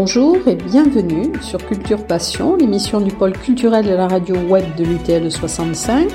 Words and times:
Bonjour 0.00 0.46
et 0.46 0.54
bienvenue 0.54 1.32
sur 1.42 1.58
Culture 1.66 2.06
Passion, 2.06 2.54
l'émission 2.54 3.00
du 3.00 3.10
pôle 3.10 3.32
culturel 3.32 3.84
de 3.84 3.94
la 3.94 4.06
radio 4.06 4.36
web 4.36 4.64
de 4.76 4.84
l'UTL 4.84 5.28
65. 5.28 6.08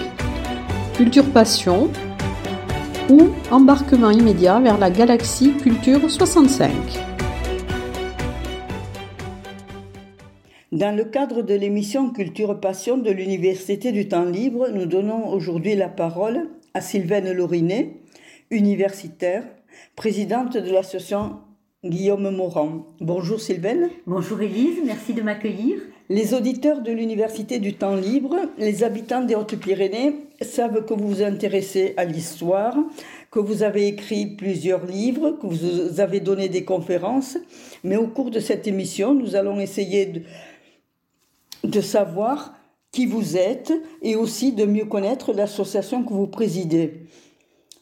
Culture 0.96 1.30
Passion 1.34 1.90
ou 3.10 3.30
embarquement 3.52 4.10
immédiat 4.10 4.62
vers 4.62 4.78
la 4.78 4.90
galaxie 4.90 5.58
Culture 5.58 6.10
65. 6.10 6.72
Dans 10.72 10.96
le 10.96 11.04
cadre 11.04 11.42
de 11.42 11.54
l'émission 11.54 12.10
Culture 12.12 12.58
Passion 12.62 12.98
de 12.98 13.12
l'Université 13.12 13.92
du 13.92 14.08
Temps 14.08 14.24
Libre, 14.24 14.70
nous 14.70 14.86
donnons 14.86 15.28
aujourd'hui 15.28 15.76
la 15.76 15.90
parole 15.90 16.48
à 16.74 16.80
Sylvaine 16.80 17.30
Laurinet, 17.34 17.98
universitaire, 18.50 19.44
présidente 19.98 20.56
de 20.56 20.72
l'association 20.72 21.40
Guillaume 21.86 22.34
Morand. 22.34 22.86
Bonjour 23.02 23.42
Sylvaine. 23.42 23.90
Bonjour 24.08 24.42
Élise, 24.42 24.80
merci 24.86 25.14
de 25.14 25.22
m'accueillir. 25.22 25.80
Les 26.08 26.34
auditeurs 26.34 26.82
de 26.82 26.94
l'Université 26.94 27.60
du 27.60 27.74
Temps 27.74 27.98
Libre, 27.98 28.38
les 28.58 28.86
habitants 28.86 29.22
des 29.22 29.36
Hautes-Pyrénées 29.36 30.16
savent 30.40 30.86
que 30.86 30.94
vous 30.94 31.10
vous 31.10 31.22
intéressez 31.22 31.94
à 31.98 32.06
l'histoire, 32.06 32.78
que 33.32 33.40
vous 33.40 33.64
avez 33.64 33.88
écrit 33.88 34.28
plusieurs 34.28 34.86
livres, 34.86 35.32
que 35.32 35.46
vous 35.46 36.00
avez 36.00 36.22
donné 36.22 36.48
des 36.48 36.64
conférences, 36.64 37.38
mais 37.84 37.98
au 37.98 38.08
cours 38.08 38.32
de 38.32 38.40
cette 38.40 38.66
émission, 38.66 39.14
nous 39.14 39.36
allons 39.36 39.60
essayer 39.60 40.06
de, 40.06 40.22
de 41.66 41.82
savoir 41.82 42.54
qui 42.94 43.08
vous 43.08 43.36
êtes 43.36 43.74
et 44.02 44.16
aussi 44.16 44.54
de 44.54 44.64
mieux 44.64 44.86
connaître 44.86 45.34
l'association 45.34 46.06
que 46.06 46.14
vous 46.14 46.28
présidez. 46.28 47.08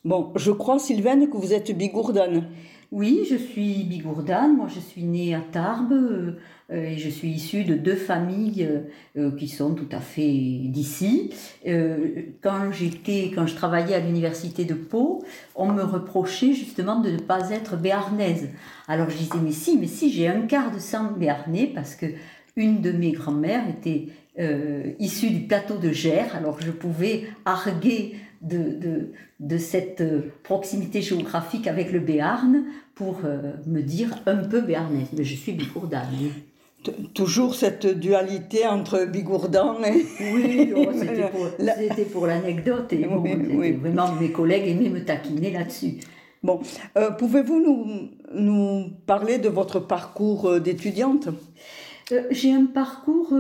Bon, 0.04 0.32
je 0.36 0.50
crois, 0.50 0.80
Sylvaine, 0.80 1.30
que 1.30 1.38
vous 1.38 1.54
êtes 1.54 1.72
bigourdane. 1.78 2.48
Oui, 2.92 3.26
je 3.30 3.38
suis 3.38 3.86
bigourdane. 3.86 4.58
Moi, 4.58 4.68
je 4.68 4.82
suis 4.82 5.04
née 5.04 5.34
à 5.34 5.40
Tarbes 5.40 5.94
euh, 5.94 6.36
et 6.70 6.98
je 6.98 7.08
suis 7.10 7.30
issue 7.30 7.64
de 7.64 7.76
deux 7.76 7.96
familles 7.96 8.68
euh, 9.16 9.32
qui 9.32 9.48
sont 9.48 9.74
tout 9.76 9.88
à 9.94 10.02
fait 10.02 10.28
d'ici. 10.66 11.32
Euh, 11.66 12.24
quand 12.42 12.74
j'étais, 12.74 13.32
quand 13.34 13.48
je 13.48 13.56
travaillais 13.56 13.96
à 13.96 14.02
l'université 14.02 14.66
de 14.66 14.74
Pau, 14.74 15.24
on 15.56 15.72
me 15.72 15.84
reprochait 15.84 16.52
justement 16.52 17.00
de 17.00 17.12
ne 17.12 17.18
pas 17.18 17.52
être 17.52 17.78
béarnaise. 17.78 18.50
Alors 18.90 19.10
je 19.10 19.16
disais 19.16 19.40
mais 19.42 19.54
si, 19.54 19.78
mais 19.78 19.88
si, 19.88 20.12
j'ai 20.12 20.28
un 20.28 20.42
quart 20.42 20.70
de 20.74 20.80
sang 20.80 21.14
béarnais 21.18 21.72
parce 21.74 21.96
que 21.96 22.08
une 22.58 22.82
de 22.82 22.92
mes 22.92 23.14
grand-mères 23.14 23.70
était 23.70 24.08
issue 25.00 25.30
du 25.30 25.42
plateau 25.42 25.78
de 25.78 25.92
Gers. 25.92 26.36
Alors 26.36 26.60
je 26.60 26.72
pouvais 26.72 27.28
arguer 27.46 28.16
de, 28.42 29.12
de, 29.40 29.58
cette 29.58 30.04
proximité 30.44 31.02
géographique 31.02 31.68
avec 31.68 31.92
le 31.92 32.00
Béarn 32.00 32.64
pour 32.96 33.22
euh, 33.26 33.54
me 33.66 33.82
dire 33.82 34.20
un 34.26 34.38
peu 34.38 34.62
béarnaise. 34.62 35.08
Mais 35.18 35.24
je 35.24 35.36
suis 35.36 35.54
bigourdane. 35.54 36.08
Toujours 37.14 37.56
cette 37.56 37.86
dualité 37.86 38.66
entre 38.68 39.06
bigourdan 39.06 39.84
et... 39.84 40.06
Oui, 40.34 40.74
oh, 40.76 40.90
c'était 40.94 42.06
pour, 42.06 42.26
l'anecdote. 42.28 42.92
Et 42.94 43.06
vraiment, 43.06 44.16
mes 44.20 44.32
collègues 44.32 44.68
aimaient 44.68 44.90
me 44.90 45.04
taquiner 45.04 45.52
là-dessus. 45.52 45.98
Bon, 46.44 46.60
euh, 46.98 47.12
pouvez-vous 47.12 47.60
nous, 47.60 48.10
nous 48.34 48.90
parler 49.06 49.38
de 49.38 49.50
votre 49.50 49.80
parcours 49.80 50.48
euh, 50.48 50.60
d'étudiante? 50.60 51.30
J'ai 52.32 52.52
un 52.52 52.66
parcours 52.66 53.34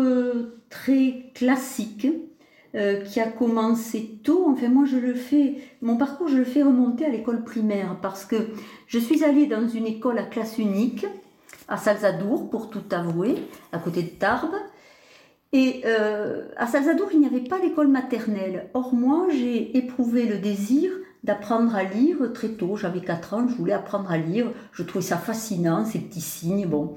très 0.69 1.31
classique. 1.33 2.07
Euh, 2.73 3.01
qui 3.01 3.19
a 3.19 3.27
commencé 3.27 4.19
tôt. 4.23 4.45
Enfin, 4.47 4.69
moi, 4.69 4.85
je 4.85 4.95
le 4.95 5.13
fais, 5.13 5.55
mon 5.81 5.97
parcours, 5.97 6.29
je 6.29 6.37
le 6.37 6.45
fais 6.45 6.63
remonter 6.63 7.03
à 7.03 7.09
l'école 7.09 7.43
primaire 7.43 7.97
parce 8.01 8.23
que 8.23 8.47
je 8.87 8.97
suis 8.97 9.25
allée 9.25 9.45
dans 9.45 9.67
une 9.67 9.85
école 9.85 10.17
à 10.17 10.23
classe 10.23 10.57
unique 10.57 11.05
à 11.67 11.75
Salzadour, 11.75 12.49
pour 12.49 12.69
tout 12.69 12.83
avouer, 12.91 13.35
à 13.73 13.79
côté 13.79 14.03
de 14.03 14.09
Tarbes. 14.09 14.55
Et 15.53 15.81
euh, 15.85 16.47
à 16.55 16.65
Salzadour, 16.67 17.09
il 17.11 17.19
n'y 17.19 17.25
avait 17.25 17.41
pas 17.41 17.59
d'école 17.59 17.89
maternelle. 17.89 18.69
Or, 18.73 18.93
moi, 18.93 19.27
j'ai 19.31 19.77
éprouvé 19.77 20.25
le 20.25 20.37
désir 20.37 20.91
d'apprendre 21.25 21.75
à 21.75 21.83
lire 21.83 22.31
très 22.33 22.49
tôt. 22.49 22.77
J'avais 22.77 23.01
4 23.01 23.33
ans, 23.33 23.47
je 23.49 23.55
voulais 23.55 23.73
apprendre 23.73 24.11
à 24.11 24.17
lire. 24.17 24.51
Je 24.71 24.83
trouvais 24.83 25.03
ça 25.03 25.17
fascinant, 25.17 25.83
ces 25.83 25.99
petits 25.99 26.21
signes 26.21 26.67
bon, 26.67 26.95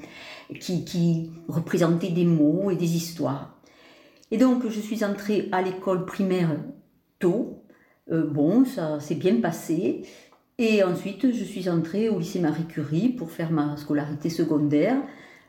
qui, 0.61 0.85
qui 0.85 1.31
représentaient 1.49 2.11
des 2.11 2.25
mots 2.25 2.71
et 2.71 2.77
des 2.77 2.97
histoires. 2.97 3.54
Et 4.31 4.39
donc, 4.39 4.69
je 4.69 4.81
suis 4.81 5.05
entrée 5.05 5.49
à 5.53 5.63
l'école 5.63 6.05
primaire 6.05 6.51
tôt. 7.19 7.63
Euh, 8.11 8.27
bon, 8.27 8.65
ça 8.65 9.01
s'est 9.01 9.15
bien 9.15 9.41
passé. 9.41 10.03
Et 10.59 10.83
ensuite, 10.83 11.33
je 11.33 11.45
suis 11.45 11.69
entrée 11.69 12.09
au 12.09 12.19
lycée 12.19 12.41
Marie 12.41 12.67
Curie 12.67 13.09
pour 13.09 13.31
faire 13.31 13.51
ma 13.51 13.77
scolarité 13.77 14.31
secondaire. 14.31 14.97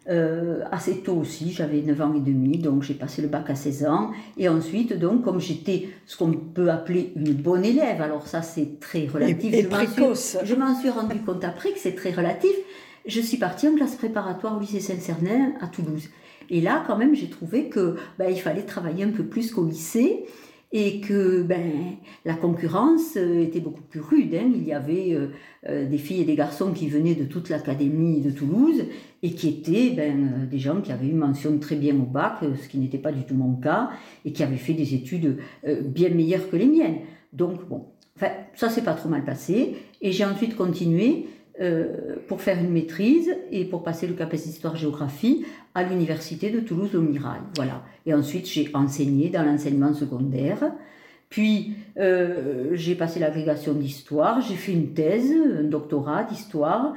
Euh, 0.08 0.64
assez 0.72 1.00
tôt 1.00 1.16
aussi, 1.16 1.52
j'avais 1.52 1.82
9 1.82 2.02
ans 2.02 2.14
et 2.14 2.20
demi, 2.20 2.60
donc 2.60 2.84
j'ai 2.84 2.94
passé 2.94 3.24
le 3.24 3.28
bac 3.28 3.50
à 3.50 3.56
16 3.56 3.86
ans. 3.86 4.12
Et 4.38 4.48
ensuite, 4.48 4.94
donc, 4.94 5.24
comme 5.24 5.40
j'étais 5.40 5.90
ce 6.06 6.16
qu'on 6.16 6.32
peut 6.32 6.70
appeler 6.70 7.12
une 7.16 7.34
bonne 7.34 7.66
élève, 7.66 8.02
alors 8.02 8.28
ça 8.28 8.44
c'est 8.44 8.80
très 8.80 9.08
relatif. 9.08 9.52
Et, 9.54 9.64
précoce. 9.64 10.38
Je 10.44 10.54
m'en 10.54 10.80
suis, 10.80 10.90
rendu 10.90 11.18
compte 11.20 11.44
après 11.44 11.72
que 11.72 11.80
c'est 11.80 11.96
très 11.96 12.12
relatif. 12.12 12.54
Je 13.08 13.20
suis 13.20 13.38
partie 13.38 13.68
en 13.68 13.76
classe 13.76 13.96
préparatoire 13.96 14.58
au 14.58 14.60
lycée 14.60 14.80
Saint-Cernin 14.80 15.54
à 15.60 15.68
Toulouse. 15.68 16.10
Et 16.50 16.62
là, 16.62 16.84
quand 16.88 16.98
même, 16.98 17.16
j'ai 17.16 17.30
trouvé 17.30 17.70
que 17.70 17.96
ben, 18.20 18.30
il 18.30 18.40
fallait 18.40 18.64
travailler 18.64 19.04
un 19.04 19.12
peu 19.12 19.24
plus 19.24 19.52
qu'au 19.52 19.66
lycée 19.66 20.26
et 20.78 21.00
que 21.00 21.42
ben, 21.42 21.72
la 22.26 22.34
concurrence 22.34 23.16
euh, 23.16 23.42
était 23.42 23.62
beaucoup 23.62 23.84
plus 23.84 24.02
rude. 24.02 24.36
Hein. 24.36 24.52
Il 24.54 24.64
y 24.64 24.74
avait 24.74 25.14
euh, 25.14 25.28
euh, 25.70 25.88
des 25.88 25.98
filles 25.98 26.22
et 26.22 26.26
des 26.26 26.36
garçons 26.36 26.74
qui 26.74 26.90
venaient 26.90 27.16
de 27.16 27.24
toute 27.24 27.48
l'académie 27.48 28.20
de 28.20 28.30
Toulouse 28.30 28.84
et 29.24 29.32
qui 29.32 29.48
étaient 29.48 29.92
ben, 29.96 30.48
des 30.50 30.60
gens 30.60 30.82
qui 30.82 30.92
avaient 30.92 31.08
eu 31.08 31.14
mention 31.14 31.58
très 31.60 31.78
bien 31.78 31.96
au 31.96 32.06
bac, 32.06 32.40
ce 32.62 32.68
qui 32.68 32.78
n'était 32.78 32.98
pas 32.98 33.14
du 33.14 33.24
tout 33.24 33.36
mon 33.36 33.56
cas, 33.56 33.90
et 34.26 34.34
qui 34.34 34.44
avaient 34.44 34.58
fait 34.58 34.74
des 34.74 34.94
études 34.94 35.38
bien 35.64 36.10
meilleures 36.10 36.50
que 36.50 36.58
les 36.58 36.68
miennes. 36.68 36.98
Donc 37.32 37.68
bon, 37.68 37.86
ça 38.54 38.70
s'est 38.70 38.84
pas 38.84 38.94
trop 38.94 39.10
mal 39.10 39.24
passé. 39.24 39.78
Et 40.02 40.12
j'ai 40.12 40.26
ensuite 40.26 40.56
continué 40.56 41.28
euh, 41.62 42.18
pour 42.28 42.42
faire 42.42 42.60
une 42.60 42.72
maîtrise 42.72 43.34
et 43.52 43.64
pour 43.64 43.84
passer 43.84 44.08
le 44.08 44.14
CAPES 44.14 44.44
d'histoire-géographie 44.44 45.46
à 45.74 45.84
l'université 45.84 46.52
de 46.52 46.60
Toulouse 46.60 46.96
au 46.96 47.02
Mirail. 47.02 47.40
Voilà. 47.56 47.82
Et 48.06 48.14
ensuite, 48.14 48.46
j'ai 48.46 48.70
enseigné 48.74 49.30
dans 49.30 49.44
l'enseignement 49.44 49.94
secondaire. 49.94 50.74
Puis, 51.30 51.76
euh, 51.98 52.72
j'ai 52.74 52.96
passé 52.96 53.20
l'agrégation 53.20 53.74
d'histoire, 53.74 54.42
j'ai 54.42 54.56
fait 54.56 54.74
une 54.74 54.94
thèse, 54.94 55.32
un 55.32 55.64
doctorat 55.64 56.24
d'histoire, 56.24 56.94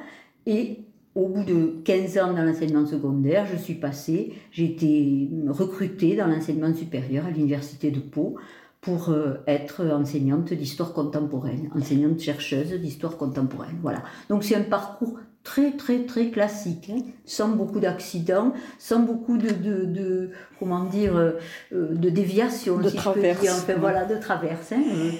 et 0.46 0.78
au 1.14 1.28
bout 1.28 1.44
de 1.44 1.76
15 1.84 2.18
ans 2.18 2.32
dans 2.32 2.42
l'enseignement 2.42 2.86
secondaire, 2.86 3.46
je 3.46 3.56
suis 3.56 3.74
passée, 3.74 4.32
j'ai 4.50 4.64
été 4.64 5.28
recrutée 5.48 6.16
dans 6.16 6.26
l'enseignement 6.26 6.74
supérieur 6.74 7.26
à 7.26 7.30
l'université 7.30 7.90
de 7.90 8.00
Pau 8.00 8.36
pour 8.80 9.10
euh, 9.10 9.42
être 9.46 9.84
enseignante 9.84 10.52
d'histoire 10.52 10.92
contemporaine, 10.92 11.70
enseignante 11.74 12.20
chercheuse 12.20 12.72
d'histoire 12.74 13.16
contemporaine. 13.16 13.78
Voilà. 13.82 14.02
Donc 14.28 14.44
c'est 14.44 14.54
un 14.54 14.62
parcours 14.62 15.18
très 15.42 15.72
très 15.72 16.04
très 16.04 16.30
classique, 16.30 16.90
hein, 16.92 17.00
sans 17.24 17.48
beaucoup 17.48 17.80
d'accidents, 17.80 18.52
sans 18.78 19.00
beaucoup 19.00 19.38
de, 19.38 19.50
de, 19.50 19.84
de, 19.84 20.30
comment 20.58 20.84
dire 20.84 21.16
euh, 21.16 21.32
de 21.72 22.10
déviations, 22.10 22.78
de 22.78 22.90
traverse. 22.90 23.62
Enfin, 23.62 23.74
voilà, 23.78 24.04
de 24.04 24.16
traverse. 24.16 24.72
Hein, 24.72 24.82
euh. 24.92 25.10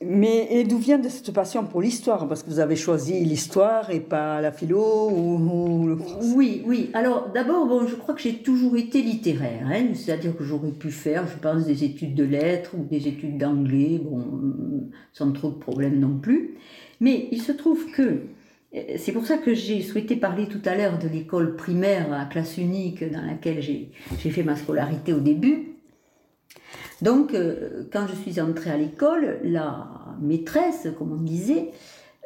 Mais 0.00 0.46
et 0.50 0.62
d'où 0.62 0.78
vient 0.78 0.98
de 0.98 1.08
cette 1.08 1.32
passion 1.32 1.64
pour 1.64 1.82
l'histoire? 1.82 2.28
Parce 2.28 2.44
que 2.44 2.50
vous 2.50 2.60
avez 2.60 2.76
choisi 2.76 3.24
l'histoire 3.24 3.90
et 3.90 3.98
pas 3.98 4.40
la 4.40 4.52
philo 4.52 5.10
ou, 5.10 5.98
Oui, 6.36 6.62
oui. 6.64 6.90
Alors 6.94 7.30
d'abord, 7.34 7.66
bon, 7.66 7.86
je 7.86 7.96
crois 7.96 8.14
que 8.14 8.20
j'ai 8.20 8.34
toujours 8.34 8.76
été 8.76 9.02
littéraire. 9.02 9.66
Hein, 9.66 9.94
C'est-à-dire 9.94 10.36
que 10.36 10.44
j'aurais 10.44 10.70
pu 10.70 10.92
faire, 10.92 11.26
je 11.26 11.36
pense, 11.36 11.66
des 11.66 11.82
études 11.82 12.14
de 12.14 12.22
lettres 12.22 12.74
ou 12.78 12.84
des 12.84 13.08
études 13.08 13.38
d'anglais, 13.38 14.00
bon, 14.00 14.88
sans 15.12 15.32
trop 15.32 15.50
de 15.50 15.58
problèmes 15.58 15.98
non 15.98 16.16
plus. 16.16 16.54
Mais 17.00 17.28
il 17.32 17.42
se 17.42 17.52
trouve 17.52 17.90
que 17.90 18.22
c'est 18.96 19.12
pour 19.12 19.26
ça 19.26 19.38
que 19.38 19.54
j'ai 19.54 19.82
souhaité 19.82 20.14
parler 20.14 20.46
tout 20.46 20.60
à 20.64 20.76
l'heure 20.76 20.98
de 20.98 21.08
l'école 21.08 21.56
primaire 21.56 22.12
à 22.12 22.26
classe 22.26 22.58
unique 22.58 23.02
dans 23.10 23.22
laquelle 23.22 23.62
j'ai 23.62 23.90
fait 24.30 24.42
ma 24.42 24.56
scolarité 24.56 25.12
au 25.12 25.20
début. 25.20 25.77
Donc, 27.02 27.34
euh, 27.34 27.84
quand 27.92 28.06
je 28.06 28.14
suis 28.14 28.40
entrée 28.40 28.70
à 28.70 28.76
l'école, 28.76 29.38
la 29.44 29.88
maîtresse, 30.20 30.88
comme 30.98 31.12
on 31.12 31.22
disait, 31.22 31.70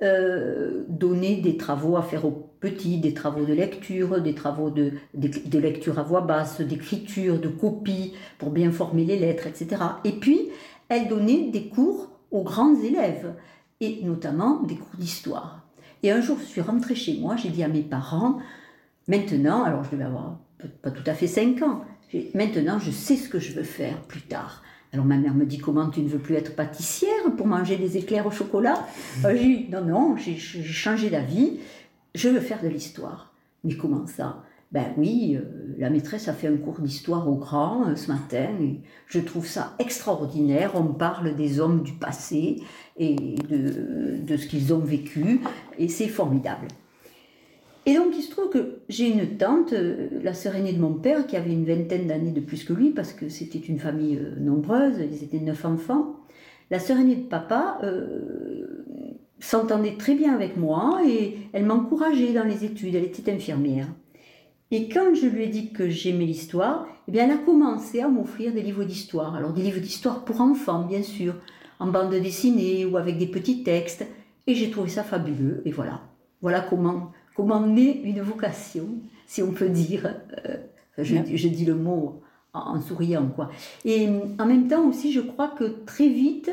euh, 0.03 0.83
donnait 0.89 1.37
des 1.37 1.57
travaux 1.57 1.97
à 1.97 2.03
faire 2.03 2.25
aux 2.25 2.51
petits, 2.59 2.99
des 2.99 3.15
travaux 3.15 3.45
de 3.45 3.53
lecture, 3.53 4.21
des 4.21 4.35
travaux 4.35 4.71
de, 4.71 4.93
de, 5.15 5.59
lecture 5.59 5.99
à 5.99 6.03
voix 6.03 6.23
basse, 6.23 6.61
d'écriture, 6.61 7.39
de 7.39 7.49
copie, 7.49 8.15
pour 8.39 8.51
bien 8.51 8.73
former 8.73 9.05
les 9.05 9.19
lettres, 9.19 9.47
etc. 9.47 9.81
Et 10.05 10.13
puis, 10.13 10.49
elle 10.89 11.09
donnait 11.09 11.51
des 11.51 11.69
cours 11.69 12.11
aux 12.33 12.43
grands 12.43 12.75
élèves, 12.75 13.35
et 13.81 14.01
notamment 14.03 14.63
des 14.63 14.75
cours 14.75 14.97
d'histoire. 14.99 15.61
Et 16.03 16.11
un 16.11 16.21
jour, 16.21 16.37
je 16.41 16.47
suis 16.47 16.61
rentrée 16.61 16.97
chez 16.97 17.19
moi, 17.21 17.37
j'ai 17.37 17.51
dit 17.51 17.63
à 17.63 17.69
mes 17.69 17.83
parents, 17.83 18.39
maintenant, 19.07 19.63
alors 19.63 19.85
je 19.85 19.91
devais 19.91 20.05
avoir 20.05 20.39
pas 20.83 20.91
tout 20.91 21.05
à 21.07 21.15
fait 21.15 21.29
5 21.29 21.63
ans, 21.63 21.85
Maintenant, 22.35 22.79
je 22.79 22.91
sais 22.91 23.17
ce 23.17 23.29
que 23.29 23.39
je 23.39 23.53
veux 23.53 23.63
faire 23.63 24.01
plus 24.03 24.23
tard. 24.23 24.63
Alors 24.93 25.07
ma 25.07 25.17
mère 25.17 25.35
me 25.35 25.47
dit 25.47 25.59
comment 25.59 25.89
tu 25.89 26.01
ne 26.01 26.09
veux 26.09 26.19
plus 26.19 26.35
être 26.35 26.55
pâtissière 26.55 27.33
pour 27.37 27.47
manger 27.47 27.77
des 27.77 27.97
éclairs 27.97 28.27
au 28.27 28.31
chocolat? 28.31 28.87
Euh, 29.25 29.35
J'ai 29.35 29.45
dit 29.45 29.67
non, 29.71 29.83
non, 29.83 30.17
j'ai 30.17 30.37
changé 30.37 31.09
d'avis, 31.09 31.61
je 32.15 32.29
veux 32.29 32.41
faire 32.41 32.63
de 32.63 32.69
l'histoire. 32.69 33.33
Mais 33.65 33.75
comment 33.75 34.07
ça? 34.07 34.43
Ben 34.71 34.87
oui, 34.97 35.37
euh, 35.37 35.75
la 35.79 35.91
maîtresse 35.91 36.29
a 36.29 36.33
fait 36.33 36.49
un 36.49 36.57
cours 36.57 36.81
d'histoire 36.81 37.29
au 37.29 37.37
grand 37.37 37.89
euh, 37.89 37.95
ce 37.95 38.11
matin. 38.11 38.49
Et 38.61 38.81
je 39.07 39.21
trouve 39.21 39.47
ça 39.47 39.75
extraordinaire. 39.79 40.73
On 40.75 40.85
parle 40.85 41.37
des 41.37 41.61
hommes 41.61 41.83
du 41.83 41.93
passé 41.93 42.63
et 42.99 43.17
de, 43.17 44.19
de 44.23 44.37
ce 44.37 44.47
qu'ils 44.47 44.73
ont 44.73 44.79
vécu. 44.79 45.41
Et 45.79 45.89
c'est 45.89 46.09
formidable. 46.09 46.69
Et 47.85 47.95
donc 47.95 48.15
il 48.17 48.23
se 48.23 48.31
trouve 48.31 48.49
que 48.49 48.79
j'ai 48.89 49.09
une 49.09 49.37
tante, 49.37 49.73
euh, 49.73 50.09
la 50.23 50.35
sœur 50.35 50.55
aînée 50.55 50.73
de 50.73 50.81
mon 50.81 50.95
père, 50.95 51.27
qui 51.27 51.37
avait 51.37 51.53
une 51.53 51.65
vingtaine 51.65 52.07
d'années 52.07 52.31
de 52.31 52.41
plus 52.41 52.65
que 52.65 52.73
lui, 52.73 52.91
parce 52.91 53.13
que 53.13 53.29
c'était 53.29 53.59
une 53.59 53.79
famille 53.79 54.21
nombreuse, 54.39 54.95
ils 54.99 55.25
étaient 55.25 55.41
neuf 55.41 55.65
enfants. 55.65 56.17
La 56.71 56.79
sœur 56.79 56.99
aînée 56.99 57.17
de 57.17 57.29
papa 57.29 57.79
euh, 57.83 58.87
s'entendait 59.41 59.97
très 59.99 60.15
bien 60.15 60.35
avec 60.35 60.57
moi 60.57 61.01
et 61.07 61.37
elle 61.53 61.67
m'encourageait 61.67 62.33
dans 62.33 62.45
les 62.45 62.65
études, 62.65 62.95
elle 62.95 63.05
était 63.05 63.31
infirmière. 63.33 63.89
Et 64.71 64.89
quand 64.89 65.15
je 65.15 65.27
lui 65.27 65.45
ai 65.45 65.49
dit 65.49 65.73
que 65.73 65.91
j'aimais 65.91 66.25
l'histoire, 66.25 66.87
eh 67.07 67.13
bien, 67.13 67.27
elle 67.27 67.33
a 67.33 67.37
commencé 67.37 68.01
à 68.01 68.09
m'offrir 68.09 68.55
des 68.55 68.63
livres 68.63 68.85
d'histoire. 68.85 69.35
Alors 69.35 69.53
des 69.53 69.61
livres 69.61 69.81
d'histoire 69.81 70.25
pour 70.25 70.41
enfants, 70.41 70.85
bien 70.85 71.03
sûr, 71.03 71.35
en 71.79 71.89
bande 71.89 72.15
dessinée 72.15 72.87
ou 72.87 72.97
avec 72.97 73.19
des 73.19 73.27
petits 73.27 73.65
textes. 73.65 74.07
Et 74.47 74.55
j'ai 74.55 74.71
trouvé 74.71 74.89
ça 74.89 75.03
fabuleux. 75.03 75.61
Et 75.67 75.73
voilà, 75.73 76.01
voilà 76.41 76.61
comment 76.63 77.13
comment 77.35 77.67
naît 77.67 78.01
une 78.05 78.21
vocation, 78.21 78.89
si 79.27 79.43
on 79.43 79.53
peut 79.53 79.69
dire. 79.69 80.15
Euh, 80.47 80.57
je, 80.99 81.17
je, 81.35 81.49
dis 81.49 81.65
le 81.65 81.75
mot 81.75 82.23
en, 82.53 82.81
souriant, 82.81 83.27
quoi. 83.35 83.51
Et 83.85 84.09
en 84.39 84.47
même 84.47 84.69
temps 84.69 84.87
aussi, 84.87 85.13
je 85.13 85.21
crois 85.21 85.49
que 85.49 85.65
très 85.87 86.09
vite, 86.09 86.51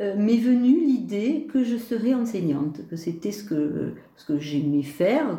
euh, 0.00 0.16
m'est 0.16 0.38
venue 0.38 0.80
l'idée 0.80 1.46
que 1.52 1.62
je 1.62 1.76
serais 1.76 2.14
enseignante, 2.14 2.80
que 2.88 2.96
c'était 2.96 3.32
ce 3.32 3.44
que, 3.44 3.92
ce 4.16 4.24
que 4.24 4.38
j'aimais 4.38 4.82
faire, 4.82 5.38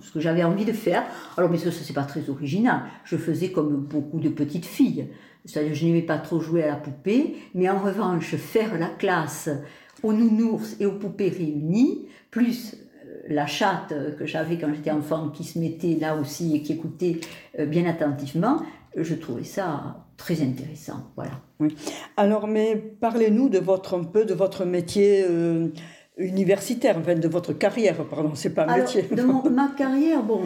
ce 0.00 0.12
que 0.12 0.20
j'avais 0.20 0.44
envie 0.44 0.66
de 0.66 0.72
faire. 0.72 1.04
Alors, 1.38 1.50
mais 1.50 1.56
ça, 1.56 1.72
c'est 1.72 1.94
pas 1.94 2.02
très 2.02 2.28
original. 2.28 2.82
Je 3.04 3.16
faisais 3.16 3.50
comme 3.50 3.76
beaucoup 3.76 4.20
de 4.20 4.28
petites 4.28 4.66
filles. 4.66 5.08
C'est-à-dire, 5.46 5.74
je 5.74 5.86
n'aimais 5.86 6.02
pas 6.02 6.18
trop 6.18 6.38
jouer 6.38 6.64
à 6.64 6.66
la 6.66 6.76
poupée, 6.76 7.36
mais 7.54 7.70
en 7.70 7.78
revanche, 7.78 8.34
faire 8.36 8.78
la 8.78 8.88
classe 8.88 9.48
aux 10.02 10.12
nounours 10.12 10.76
et 10.80 10.86
aux 10.86 10.98
poupées 10.98 11.30
réunies, 11.30 12.08
plus 12.30 12.74
euh, 12.74 12.87
la 13.28 13.46
chatte 13.46 13.94
que 14.18 14.26
j'avais 14.26 14.58
quand 14.58 14.72
j'étais 14.74 14.90
enfant 14.90 15.28
qui 15.28 15.44
se 15.44 15.58
mettait 15.58 15.96
là 16.00 16.16
aussi 16.16 16.56
et 16.56 16.62
qui 16.62 16.72
écoutait 16.72 17.20
euh, 17.58 17.66
bien 17.66 17.86
attentivement, 17.86 18.62
je 18.96 19.14
trouvais 19.14 19.44
ça 19.44 20.06
très 20.16 20.42
intéressant. 20.42 21.10
Voilà. 21.16 21.32
Oui. 21.60 21.74
Alors, 22.16 22.46
mais 22.46 22.76
parlez-nous 22.76 23.48
de 23.48 23.58
votre 23.58 23.98
un 23.98 24.04
peu 24.04 24.24
de 24.24 24.34
votre 24.34 24.64
métier 24.64 25.24
euh, 25.28 25.68
universitaire, 26.16 26.96
enfin 26.98 27.14
de 27.14 27.28
votre 27.28 27.52
carrière, 27.52 27.96
pardon, 28.04 28.32
c'est 28.34 28.54
pas 28.54 28.66
un 28.66 28.78
métier. 28.78 29.02
De 29.02 29.22
ma 29.50 29.68
carrière, 29.68 30.22
bon, 30.22 30.40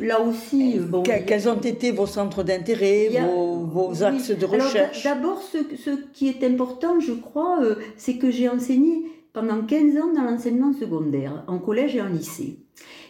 là 0.00 0.20
aussi, 0.20 0.78
bon. 0.78 1.02
quels 1.02 1.48
ont 1.48 1.60
été 1.60 1.92
vos 1.92 2.06
centres 2.06 2.42
d'intérêt, 2.42 3.10
vos, 3.22 4.02
axes 4.02 4.30
de 4.30 4.46
recherche? 4.46 5.04
D'abord, 5.04 5.40
ce, 5.42 5.58
ce, 5.76 5.90
qui 6.12 6.28
est 6.28 6.42
important, 6.44 6.98
je 7.00 7.12
crois, 7.12 7.62
euh, 7.62 7.76
c'est 7.96 8.16
que 8.16 8.30
j'ai 8.30 8.48
enseigné 8.48 9.04
pendant 9.34 9.62
15 9.62 9.98
ans 9.98 10.12
dans 10.14 10.22
l'enseignement 10.22 10.72
secondaire, 10.72 11.44
en 11.48 11.58
collège 11.58 11.96
et 11.96 12.00
en 12.00 12.08
lycée. 12.08 12.60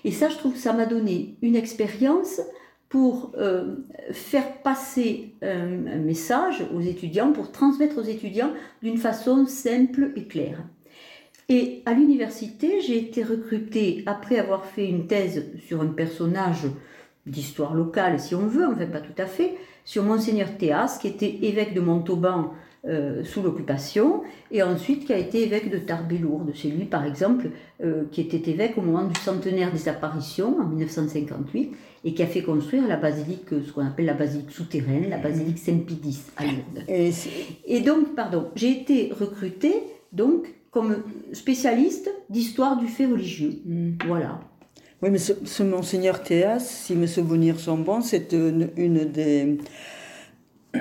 Et 0.02 0.10
ça, 0.10 0.28
je 0.28 0.36
trouve 0.36 0.56
ça 0.56 0.72
m'a 0.72 0.86
donné 0.86 1.36
une 1.42 1.54
expérience 1.54 2.40
pour 2.88 3.32
euh, 3.36 3.76
faire 4.12 4.62
passer 4.62 5.34
un, 5.42 5.98
message 5.98 6.64
aux 6.74 6.80
étudiants, 6.80 7.32
pour 7.32 7.52
transmettre 7.52 7.98
aux 7.98 8.04
étudiants 8.04 8.52
d'une 8.82 8.98
façon 8.98 9.46
simple 9.46 10.12
et 10.16 10.26
claire. 10.26 10.64
Et 11.48 11.82
à 11.84 11.92
l'université, 11.92 12.80
j'ai 12.80 12.98
été 12.98 13.22
recrutée 13.22 14.02
après 14.06 14.38
avoir 14.38 14.64
fait 14.64 14.88
une 14.88 15.06
thèse 15.06 15.44
sur 15.66 15.82
un 15.82 15.88
personnage 15.88 16.66
d'histoire 17.26 17.74
locale, 17.74 18.18
si 18.18 18.34
on 18.34 18.46
veut, 18.46 18.66
enfin 18.66 18.86
pas 18.86 19.00
tout 19.00 19.20
à 19.20 19.26
fait, 19.26 19.56
sur 19.84 20.04
Monseigneur 20.04 20.56
Théas, 20.56 20.98
qui 21.00 21.08
était 21.08 21.38
évêque 21.42 21.74
de 21.74 21.80
Montauban 21.80 22.52
euh, 22.86 23.24
sous 23.24 23.40
l'occupation, 23.40 24.24
et 24.50 24.62
ensuite 24.62 25.06
qui 25.06 25.14
a 25.14 25.16
été 25.16 25.42
évêque 25.42 25.70
de 25.70 25.78
Tarbes-Lourdes. 25.78 26.52
C'est 26.54 26.68
lui, 26.68 26.84
par 26.84 27.06
exemple, 27.06 27.48
euh, 27.82 28.04
qui 28.12 28.20
était 28.20 28.50
évêque 28.50 28.76
au 28.76 28.82
moment 28.82 29.04
du 29.04 29.18
centenaire 29.18 29.72
des 29.72 29.88
apparitions, 29.88 30.60
en 30.60 30.66
1958, 30.66 31.72
et 32.04 32.12
qui 32.12 32.22
a 32.22 32.26
fait 32.26 32.42
construire 32.42 32.86
la 32.86 32.96
basilique, 32.96 33.48
ce 33.48 33.72
qu'on 33.72 33.86
appelle 33.86 34.04
la 34.04 34.12
basilique 34.12 34.50
souterraine, 34.50 35.08
la 35.08 35.16
basilique 35.16 35.58
Saint-Pidis 35.58 36.24
à 36.36 36.44
Lourdes. 36.44 36.84
Et, 36.86 37.80
donc, 37.80 38.14
pardon, 38.14 38.48
j'ai 38.54 38.72
été 38.72 39.10
recrutée 39.18 39.76
donc 40.12 40.46
comme 40.70 40.96
spécialiste 41.32 42.10
d'histoire 42.28 42.76
du 42.76 42.88
fait 42.88 43.06
religieux. 43.06 43.62
Hmm. 43.64 43.92
Voilà. 44.06 44.40
Oui, 45.00 45.08
mais 45.08 45.16
ce, 45.18 45.62
monseigneur 45.62 46.22
Théas, 46.22 46.60
si 46.60 46.94
mes 46.96 47.06
souvenirs 47.06 47.58
sont 47.58 47.78
bons, 47.78 48.02
c'est 48.02 48.34
une 48.34 49.04
des 49.06 49.56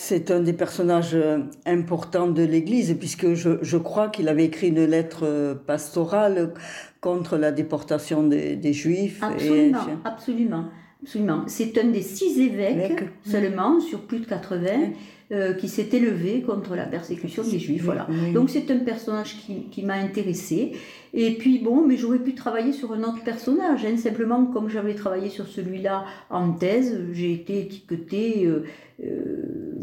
c'est 0.00 0.30
un 0.30 0.38
des 0.38 0.52
personnages 0.52 1.16
euh, 1.16 1.40
importants 1.66 2.28
de 2.28 2.44
l'Église, 2.44 2.94
puisque 3.00 3.34
je, 3.34 3.76
crois 3.76 4.08
qu'il 4.08 4.28
avait 4.28 4.44
écrit 4.44 4.68
une 4.68 4.84
lettre 4.84 5.24
euh, 5.24 5.56
pastorale 5.56 6.54
contre 7.00 7.36
la 7.36 7.50
déportation 7.50 8.22
des, 8.22 8.72
Juifs. 8.72 9.20
Absolument, 9.20 9.78
absolument. 10.04 10.64
Absolument. 11.02 11.42
C'est 11.48 11.76
un 11.78 11.88
des 11.88 12.02
six 12.02 12.40
évêques 12.40 13.08
seulement, 13.24 13.80
sur 13.80 14.02
plus 14.02 14.20
de 14.20 14.26
80, 14.26 14.90
euh, 15.30 15.52
qui 15.52 15.68
s'est 15.68 15.90
élevé 15.92 16.40
contre 16.40 16.74
la 16.74 16.86
persécution 16.86 17.42
des 17.42 17.58
Juifs. 17.58 17.84
Voilà. 17.84 18.08
Donc 18.32 18.48
c'est 18.48 18.70
un 18.70 18.78
personnage 18.78 19.36
qui, 19.36 19.64
qui 19.70 19.82
m'a 19.82 19.96
intéressé. 19.96 20.72
Et 21.12 21.32
puis 21.32 21.58
bon, 21.58 21.86
mais 21.86 21.98
j'aurais 21.98 22.20
pu 22.20 22.34
travailler 22.34 22.72
sur 22.72 22.94
un 22.94 23.02
autre 23.02 23.22
personnage. 23.22 23.84
Hein. 23.84 23.98
Simplement, 23.98 24.46
comme 24.46 24.70
j'avais 24.70 24.94
travaillé 24.94 25.28
sur 25.28 25.46
celui-là 25.46 26.06
en 26.30 26.52
thèse, 26.52 26.98
j'ai 27.12 27.34
été 27.34 27.60
étiquetée 27.60 28.46
euh, 28.46 28.64
euh, 29.04 29.74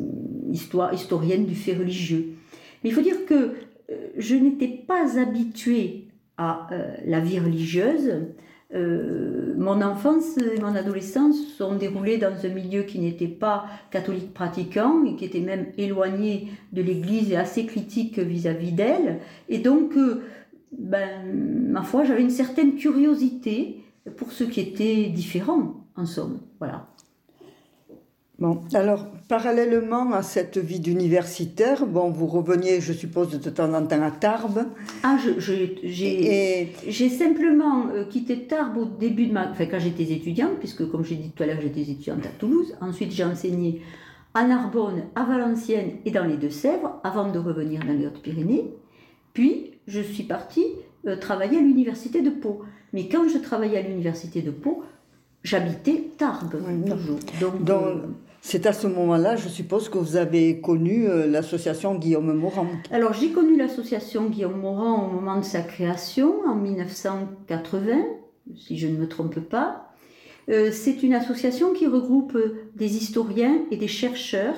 histoire, 0.51 0.92
historienne 0.95 1.45
du 1.45 1.53
fait 1.53 1.74
religieux. 1.74 2.25
Mais 2.83 2.89
il 2.89 2.94
faut 2.94 3.01
dire 3.01 3.25
que 3.27 3.51
je 4.18 4.33
n'étais 4.33 4.68
pas 4.68 5.19
habituée 5.19 6.06
à 6.39 6.68
la 7.06 7.19
vie 7.19 7.39
religieuse. 7.39 8.13
Euh, 8.75 9.54
mon 9.57 9.81
enfance 9.81 10.38
et 10.38 10.60
mon 10.60 10.75
adolescence 10.75 11.38
sont 11.57 11.75
déroulées 11.75 12.18
dans 12.18 12.33
un 12.44 12.50
milieu 12.50 12.83
qui 12.83 13.00
n'était 13.00 13.27
pas 13.27 13.66
catholique 13.89 14.33
pratiquant 14.33 15.06
et 15.06 15.16
qui 15.16 15.23
était 15.23 15.40
même 15.40 15.68
éloigné 15.78 16.49
de 16.73 16.81
l'Église 16.81 17.31
et 17.31 17.38
assez 17.38 17.66
critique 17.66 18.19
vis-à-vis 18.19 18.73
d'elle. 18.73 19.19
Et 19.47 19.59
donc, 19.59 19.95
euh, 19.95 20.23
ben, 20.78 21.23
ma 21.69 21.83
foi, 21.83 22.04
j'avais 22.04 22.21
une 22.21 22.30
certaine 22.30 22.76
curiosité 22.76 23.81
pour 24.18 24.31
ce 24.31 24.44
qui 24.44 24.59
était 24.59 25.06
différent, 25.07 25.85
en 25.95 26.06
somme. 26.06 26.42
Voilà. 26.59 26.88
Bon, 28.37 28.63
alors, 28.73 29.06
parallèlement 29.30 30.11
à 30.11 30.21
cette 30.21 30.57
vie 30.57 30.81
d'universitaire, 30.81 31.85
bon, 31.85 32.09
vous 32.09 32.27
reveniez, 32.27 32.81
je 32.81 32.92
suppose, 32.92 33.39
de 33.39 33.49
temps 33.49 33.73
en 33.73 33.85
temps 33.85 34.01
à 34.01 34.11
Tarbes. 34.11 34.65
Ah, 35.04 35.18
j'ai 35.37 37.09
simplement 37.09 37.87
euh, 37.94 38.04
quitté 38.04 38.45
Tarbes 38.45 38.77
au 38.77 38.85
début 38.85 39.27
de 39.27 39.33
ma... 39.33 39.49
Enfin, 39.51 39.68
quand 39.68 39.80
j'étais 39.80 40.04
étudiante, 40.04 40.57
puisque, 40.59 40.89
comme 40.92 41.06
j'ai 41.06 41.15
dit 41.15 41.31
tout 41.31 41.44
à 41.44 41.45
l'heure, 41.45 41.61
j'étais 41.61 41.81
étudiante 41.81 42.25
à 42.25 42.30
Toulouse. 42.37 42.75
Ensuite, 42.81 43.13
j'ai 43.13 43.23
enseigné 43.23 43.81
à 44.33 44.45
Narbonne, 44.45 45.04
à 45.15 45.23
Valenciennes 45.23 45.94
et 46.04 46.11
dans 46.11 46.25
les 46.25 46.35
Deux-Sèvres, 46.35 46.99
avant 47.06 47.31
de 47.31 47.39
revenir 47.39 47.85
dans 47.85 47.94
les 47.94 48.06
Hautes-Pyrénées. 48.06 48.73
Puis, 49.31 49.71
je 49.87 50.01
suis 50.01 50.23
partie 50.23 50.65
euh, 51.07 51.15
travailler 51.15 51.57
à 51.57 51.61
l'université 51.61 52.21
de 52.21 52.31
Pau. 52.31 52.63
Mais 52.92 53.07
quand 53.07 53.30
je 53.30 53.37
travaillais 53.37 53.77
à 53.77 53.81
l'université 53.81 54.42
de 54.42 54.51
Pau, 54.51 54.83
j'habitais 55.45 56.09
Tarbes, 56.18 56.57
toujours. 56.85 57.19
Donc, 57.40 57.69
euh, 57.69 58.07
c'est 58.47 58.68
à 58.68 58.73
ce 58.73 58.85
moment-là, 58.85 59.35
je 59.37 59.49
suppose, 59.49 59.90
que 59.90 59.97
vous 59.97 60.18
avez 60.18 60.61
connu 60.61 61.07
euh, 61.07 61.25
l'association 61.25 61.95
Guillaume 61.95 62.31
Morand. 62.31 62.68
Alors, 62.92 63.11
j'ai 63.11 63.31
connu 63.31 63.57
l'association 63.57 64.30
Guillaume 64.30 64.59
Morand 64.59 65.07
au 65.07 65.11
moment 65.11 65.40
de 65.40 65.44
sa 65.44 65.61
création, 65.61 66.45
en 66.45 66.54
1980, 66.54 68.04
si 68.56 68.78
je 68.78 68.85
ne 68.85 68.97
me 68.97 69.07
trompe 69.07 69.40
pas. 69.40 69.90
Euh, 70.47 70.69
c'est 70.71 71.02
une 71.02 71.16
association 71.16 71.73
qui 71.73 71.87
regroupe 71.87 72.37
des 72.75 72.97
historiens 72.97 73.61
et 73.71 73.78
des 73.78 73.87
chercheurs 73.87 74.57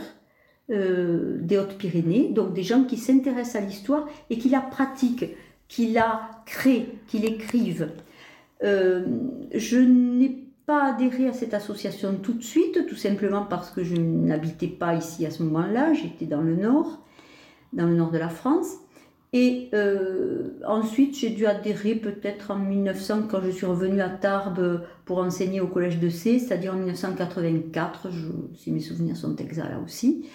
euh, 0.70 1.38
des 1.40 1.58
Hautes-Pyrénées, 1.58 2.32
donc 2.34 2.54
des 2.54 2.64
gens 2.64 2.84
qui 2.84 2.98
s'intéressent 2.98 3.64
à 3.64 3.66
l'histoire 3.66 4.06
et 4.30 4.38
qui 4.38 4.50
la 4.50 4.60
pratiquent, 4.60 5.28
qui 5.70 5.94
la 5.94 6.30
créent, 6.46 6.90
qui 7.08 7.20
l'écrivent. 7.20 7.90
je 8.62 9.78
n'ai 9.78 10.47
pas 10.68 10.84
adhéré 10.84 11.30
à 11.30 11.34
cette 11.34 11.54
association 11.54 12.16
tout 12.22 12.34
de 12.34 12.44
suite, 12.44 12.86
tout 12.88 12.98
simplement 12.98 13.46
parce 13.50 13.72
que 13.72 13.84
je 13.84 13.96
n'habitais 13.96 14.68
pas 14.68 14.96
ici 14.96 15.26
à 15.26 15.32
ce 15.32 15.42
moment-là, 15.44 15.94
j'étais 15.94 16.26
dans 16.26 16.42
le 16.42 16.58
nord, 16.58 17.00
dans 17.72 17.86
le 17.86 17.96
nord 17.96 18.12
de 18.12 18.18
la 18.18 18.28
France. 18.28 18.74
Et 19.32 19.70
euh, 19.74 20.60
ensuite, 20.68 21.18
j'ai 21.18 21.30
dû 21.30 21.46
adhérer 21.46 21.96
peut-être 21.96 22.52
en 22.52 22.58
1900 22.58 23.24
quand 23.30 23.42
je 23.42 23.50
suis 23.50 23.66
revenue 23.66 24.02
à 24.02 24.10
Tarbes 24.10 24.84
pour 25.06 25.20
enseigner 25.20 25.62
au 25.62 25.68
collège 25.68 26.00
de 26.00 26.10
C, 26.10 26.40
c'est-à-dire 26.40 26.74
en 26.74 26.78
1984, 26.78 28.10
si 28.56 28.72
mes 28.72 28.80
souvenirs 28.82 29.16
sont 29.16 29.36
exacts 29.38 29.70
là 29.70 29.80
aussi. 29.84 30.26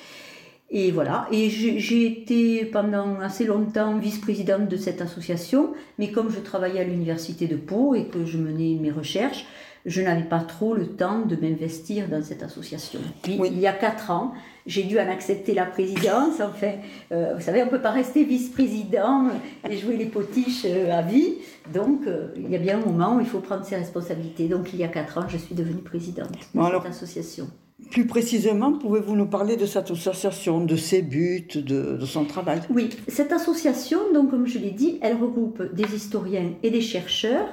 Et 0.71 0.91
voilà, 0.91 1.29
et 1.31 1.51
j'ai 1.51 2.07
été 2.07 2.65
pendant 2.65 3.21
assez 3.21 3.45
longtemps 3.45 3.99
vice-présidente 3.99 4.69
de 4.71 4.79
cette 4.79 5.03
association, 5.03 5.75
mais 5.99 6.11
comme 6.11 6.31
je 6.31 6.41
travaillais 6.41 6.81
à 6.81 6.85
l'université 6.85 7.47
de 7.47 7.57
Pau 7.57 7.95
et 7.95 8.07
que 8.07 8.25
je 8.25 8.39
menais 8.39 8.79
mes 8.81 8.91
recherches, 8.91 9.45
je 9.85 10.01
n'avais 10.01 10.23
pas 10.23 10.41
trop 10.41 10.75
le 10.75 10.87
temps 10.87 11.21
de 11.27 11.35
m'investir 11.37 12.09
dans 12.09 12.23
cette 12.23 12.43
association. 12.43 13.01
Puis, 13.23 13.39
il 13.45 13.59
y 13.59 13.67
a 13.67 13.73
quatre 13.73 14.11
ans, 14.11 14.33
j'ai 14.65 14.85
dû 14.85 14.99
en 15.01 15.09
accepter 15.09 15.55
la 15.55 15.67
présidence. 15.67 16.41
Enfin, 16.41 16.75
euh, 17.11 17.35
vous 17.35 17.43
savez, 17.43 17.63
on 17.63 17.67
ne 17.67 17.71
peut 17.71 17.81
pas 17.81 17.91
rester 17.91 18.23
vice-président 18.25 19.27
et 19.69 19.77
jouer 19.77 19.97
les 19.97 20.07
potiches 20.07 20.65
euh, 20.67 20.93
à 20.93 21.03
vie. 21.03 21.35
Donc, 21.73 22.07
euh, 22.07 22.29
il 22.37 22.49
y 22.51 22.55
a 22.55 22.59
bien 22.59 22.79
un 22.81 22.85
moment 22.85 23.17
où 23.17 23.21
il 23.21 23.27
faut 23.27 23.41
prendre 23.41 23.65
ses 23.65 23.77
responsabilités. 23.77 24.47
Donc, 24.47 24.73
il 24.73 24.79
y 24.79 24.85
a 24.85 24.89
quatre 24.89 25.19
ans, 25.19 25.27
je 25.29 25.37
suis 25.37 25.55
devenue 25.55 25.83
présidente 25.83 26.31
de 26.55 26.61
cette 26.61 26.87
association. 26.87 27.49
Plus 27.91 28.07
précisément, 28.07 28.73
pouvez-vous 28.73 29.17
nous 29.17 29.27
parler 29.27 29.57
de 29.57 29.67
cette 29.67 29.91
association, 29.91 30.65
de 30.65 30.77
ses 30.77 31.03
buts, 31.03 31.49
de, 31.57 31.97
de 31.97 32.07
son 32.07 32.25
travail? 32.25 32.61
Oui, 32.71 32.91
cette 33.09 33.33
association, 33.33 33.99
donc, 34.15 34.31
comme 34.31 34.47
je 34.47 34.61
l'ai 34.61 34.71
dit, 34.71 35.01
elle 35.03 35.17
regroupe 35.17 35.75
des 35.75 35.93
historiens 35.93 36.53
et 36.63 36.71
des 36.71 36.81
chercheurs. 36.81 37.49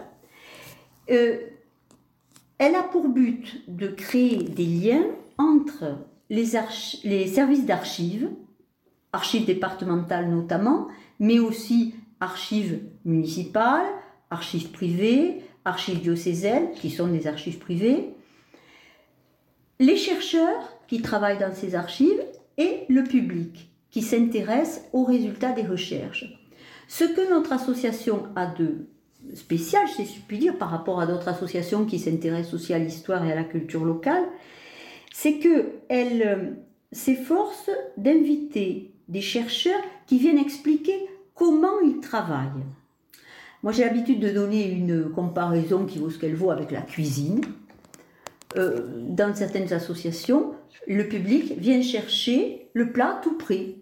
Elle 2.59 2.75
a 2.75 2.83
pour 2.83 3.07
but 3.07 3.63
de 3.67 3.87
créer 3.87 4.37
des 4.43 4.65
liens 4.65 5.05
entre 5.37 5.97
les, 6.29 6.45
services 6.45 7.65
d'archives, 7.65 8.29
archives 9.13 9.45
départementales 9.45 10.29
notamment, 10.29 10.87
mais 11.19 11.39
aussi 11.39 11.95
archives 12.19 12.81
municipales, 13.05 13.87
archives 14.29 14.71
privées, 14.71 15.41
archives 15.65 16.01
diocésaines, 16.01 16.71
qui 16.73 16.91
sont 16.91 17.07
des 17.07 17.27
archives 17.27 17.59
privées, 17.59 18.09
les 19.79 19.97
chercheurs 19.97 20.77
qui 20.87 21.01
travaillent 21.01 21.39
dans 21.39 21.55
ces 21.55 21.75
archives 21.75 22.23
et 22.57 22.83
le 22.89 23.03
public 23.03 23.71
qui 23.89 24.01
s'intéresse 24.01 24.83
aux 24.91 25.05
résultats 25.05 25.53
des 25.53 25.63
recherches. 25.63 26.25
Ce 26.87 27.05
que 27.05 27.29
notre 27.29 27.53
association 27.53 28.23
a 28.35 28.47
de 28.47 28.87
spécial, 29.33 29.87
si 29.87 30.05
je 30.05 30.21
puis 30.27 30.37
dire, 30.37 30.57
par 30.57 30.69
rapport 30.69 30.99
à 30.99 31.05
d'autres 31.05 31.27
associations 31.27 31.85
qui 31.85 31.99
s'intéressent 31.99 32.53
aussi 32.53 32.73
à 32.73 32.79
l'histoire 32.79 33.25
et 33.25 33.31
à 33.31 33.35
la 33.35 33.43
culture 33.43 33.83
locale, 33.85 34.23
c'est 35.13 35.39
qu'elle 35.39 36.23
euh, 36.23 36.51
s'efforce 36.91 37.69
d'inviter 37.97 38.91
des 39.07 39.21
chercheurs 39.21 39.81
qui 40.07 40.19
viennent 40.19 40.37
expliquer 40.37 41.07
comment 41.35 41.79
ils 41.83 41.99
travaillent. 41.99 42.65
Moi, 43.63 43.73
j'ai 43.73 43.83
l'habitude 43.83 44.19
de 44.19 44.29
donner 44.29 44.69
une 44.69 45.09
comparaison 45.09 45.85
qui 45.85 45.99
vaut 45.99 46.09
ce 46.09 46.17
qu'elle 46.17 46.35
vaut 46.35 46.51
avec 46.51 46.71
la 46.71 46.81
cuisine. 46.81 47.41
Euh, 48.57 48.87
dans 49.09 49.35
certaines 49.35 49.73
associations, 49.73 50.53
le 50.87 51.07
public 51.07 51.57
vient 51.57 51.81
chercher 51.81 52.69
le 52.73 52.91
plat 52.91 53.19
tout 53.21 53.37
prêt. 53.37 53.75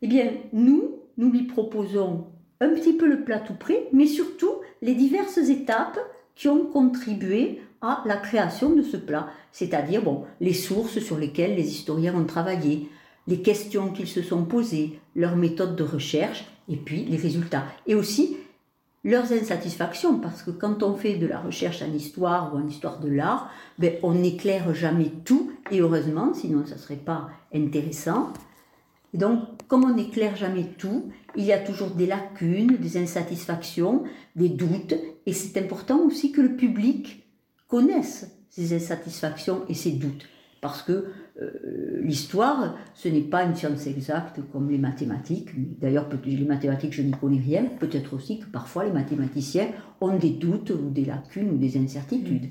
Eh 0.00 0.08
bien, 0.08 0.32
nous, 0.52 0.98
nous 1.18 1.30
lui 1.30 1.42
proposons 1.42 2.26
un 2.62 2.70
petit 2.70 2.92
peu 2.92 3.06
le 3.06 3.24
plat 3.24 3.40
tout 3.40 3.54
prêt, 3.54 3.88
mais 3.92 4.06
surtout 4.06 4.52
les 4.80 4.94
diverses 4.94 5.38
étapes 5.38 5.98
qui 6.36 6.48
ont 6.48 6.64
contribué 6.64 7.60
à 7.82 8.02
la 8.06 8.16
création 8.16 8.70
de 8.70 8.82
ce 8.82 8.96
plat, 8.96 9.28
c'est-à-dire 9.50 10.02
bon, 10.02 10.24
les 10.40 10.54
sources 10.54 11.00
sur 11.00 11.18
lesquelles 11.18 11.56
les 11.56 11.68
historiens 11.68 12.14
ont 12.14 12.24
travaillé, 12.24 12.88
les 13.26 13.42
questions 13.42 13.90
qu'ils 13.90 14.08
se 14.08 14.22
sont 14.22 14.44
posées, 14.44 15.00
leurs 15.16 15.36
méthodes 15.36 15.76
de 15.76 15.82
recherche 15.82 16.46
et 16.68 16.76
puis 16.76 17.04
les 17.04 17.16
résultats. 17.16 17.64
Et 17.86 17.96
aussi 17.96 18.36
leurs 19.04 19.32
insatisfactions, 19.32 20.18
parce 20.18 20.44
que 20.44 20.52
quand 20.52 20.84
on 20.84 20.94
fait 20.94 21.16
de 21.16 21.26
la 21.26 21.40
recherche 21.40 21.82
en 21.82 21.92
histoire 21.92 22.54
ou 22.54 22.58
en 22.58 22.68
histoire 22.68 23.00
de 23.00 23.08
l'art, 23.08 23.50
ben, 23.78 23.94
on 24.04 24.14
n'éclaire 24.14 24.72
jamais 24.74 25.10
tout, 25.24 25.50
et 25.72 25.80
heureusement, 25.80 26.32
sinon 26.34 26.64
ça 26.64 26.76
ne 26.76 26.80
serait 26.80 26.94
pas 26.94 27.28
intéressant. 27.52 28.32
Donc, 29.14 29.40
comme 29.68 29.84
on 29.84 29.94
n'éclaire 29.94 30.36
jamais 30.36 30.64
tout, 30.78 31.10
il 31.36 31.44
y 31.44 31.52
a 31.52 31.58
toujours 31.58 31.90
des 31.90 32.06
lacunes, 32.06 32.76
des 32.76 32.96
insatisfactions, 32.96 34.04
des 34.36 34.48
doutes, 34.48 34.94
et 35.26 35.32
c'est 35.32 35.60
important 35.62 36.00
aussi 36.06 36.32
que 36.32 36.40
le 36.40 36.56
public 36.56 37.26
connaissent 37.68 38.38
ces 38.48 38.74
insatisfactions 38.74 39.62
et 39.68 39.74
ces 39.74 39.92
doutes. 39.92 40.26
Parce 40.60 40.82
que 40.82 41.06
euh, 41.40 42.00
l'histoire, 42.02 42.76
ce 42.94 43.08
n'est 43.08 43.22
pas 43.22 43.42
une 43.42 43.56
science 43.56 43.86
exacte 43.86 44.40
comme 44.52 44.70
les 44.70 44.78
mathématiques. 44.78 45.48
D'ailleurs, 45.80 46.08
les 46.24 46.44
mathématiques, 46.44 46.92
je 46.92 47.02
n'y 47.02 47.10
connais 47.10 47.40
rien. 47.40 47.64
Peut-être 47.80 48.14
aussi 48.14 48.38
que 48.38 48.46
parfois 48.46 48.84
les 48.84 48.92
mathématiciens 48.92 49.68
ont 50.00 50.16
des 50.16 50.30
doutes 50.30 50.70
ou 50.70 50.90
des 50.90 51.04
lacunes 51.04 51.50
ou 51.50 51.56
des 51.56 51.76
incertitudes. 51.76 52.50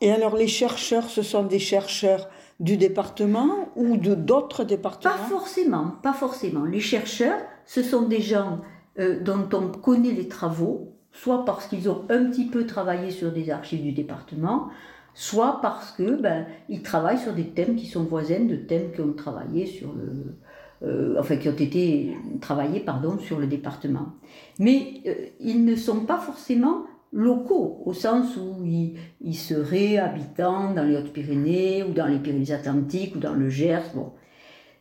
Et 0.00 0.10
alors, 0.10 0.36
les 0.36 0.48
chercheurs, 0.48 1.10
ce 1.10 1.22
sont 1.22 1.44
des 1.44 1.58
chercheurs 1.58 2.30
du 2.60 2.76
département 2.76 3.70
ou 3.76 3.96
de 3.96 4.14
d'autres 4.14 4.64
départements? 4.64 5.14
Pas 5.14 5.24
forcément, 5.24 5.94
pas 6.02 6.12
forcément. 6.12 6.64
Les 6.64 6.80
chercheurs, 6.80 7.40
ce 7.64 7.82
sont 7.82 8.02
des 8.02 8.20
gens 8.20 8.60
euh, 8.98 9.20
dont 9.20 9.48
on 9.52 9.68
connaît 9.68 10.12
les 10.12 10.28
travaux, 10.28 10.92
soit 11.12 11.44
parce 11.44 11.66
qu'ils 11.66 11.90
ont 11.90 12.04
un 12.08 12.24
petit 12.30 12.46
peu 12.46 12.66
travaillé 12.66 13.10
sur 13.10 13.32
des 13.32 13.50
archives 13.50 13.82
du 13.82 13.92
département, 13.92 14.68
soit 15.14 15.60
parce 15.60 15.92
que 15.92 16.20
ben, 16.20 16.46
ils 16.68 16.82
travaillent 16.82 17.18
sur 17.18 17.32
des 17.32 17.48
thèmes 17.48 17.76
qui 17.76 17.86
sont 17.86 18.04
voisins 18.04 18.44
de 18.44 18.56
thèmes 18.56 18.92
qui 18.92 19.00
ont 19.00 19.12
travaillé 19.12 19.66
sur 19.66 19.92
le, 19.92 20.36
euh, 20.82 21.16
enfin 21.18 21.36
qui 21.36 21.48
ont 21.48 21.52
été 21.52 22.16
travaillés 22.40 22.80
pardon 22.80 23.18
sur 23.18 23.38
le 23.38 23.46
département. 23.46 24.12
Mais 24.58 25.02
euh, 25.06 25.14
ils 25.40 25.64
ne 25.64 25.74
sont 25.74 26.00
pas 26.00 26.18
forcément 26.18 26.84
locaux 27.12 27.82
au 27.84 27.94
sens 27.94 28.36
où 28.36 28.64
ils, 28.64 29.34
seraient 29.34 29.98
habitants 29.98 30.72
dans 30.74 30.84
les 30.84 30.96
Hautes-Pyrénées 30.96 31.82
ou 31.82 31.92
dans 31.92 32.06
les 32.06 32.18
Pyrénées-Atlantiques 32.18 33.16
ou 33.16 33.18
dans 33.18 33.34
le 33.34 33.48
Gers. 33.48 33.92
Bon. 33.94 34.12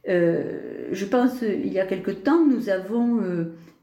Euh, 0.08 0.90
je 0.92 1.06
pense 1.06 1.42
il 1.42 1.72
y 1.74 1.80
a 1.80 1.86
quelque 1.86 2.12
temps 2.12 2.46
nous 2.46 2.70
avons 2.70 3.22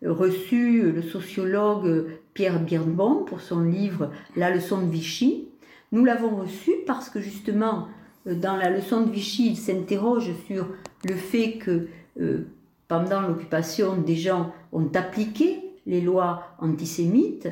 reçu 0.05 0.93
le 0.93 1.03
sociologue 1.03 2.07
Pierre 2.35 2.61
Birnbaum 2.61 3.25
pour 3.25 3.41
son 3.41 3.61
livre 3.61 4.11
La 4.37 4.51
leçon 4.51 4.81
de 4.81 4.91
Vichy. 4.91 5.49
Nous 5.93 6.05
l'avons 6.05 6.37
reçu 6.37 6.73
parce 6.87 7.11
que 7.11 7.21
justement, 7.21 7.89
euh, 8.27 8.35
dans 8.35 8.57
la 8.57 8.71
leçon 8.71 9.03
de 9.03 9.11
Vichy, 9.11 9.51
il 9.51 9.57
s'interroge 9.57 10.31
sur 10.47 10.69
le 11.05 11.15
fait 11.15 11.55
que 11.55 11.89
euh, 12.21 12.47
pendant 12.89 13.21
l'occupation, 13.21 13.97
des 13.97 14.17
gens 14.17 14.53
ont 14.73 14.91
appliqué 14.95 15.61
les 15.87 16.01
lois 16.01 16.45
antisémites 16.59 17.49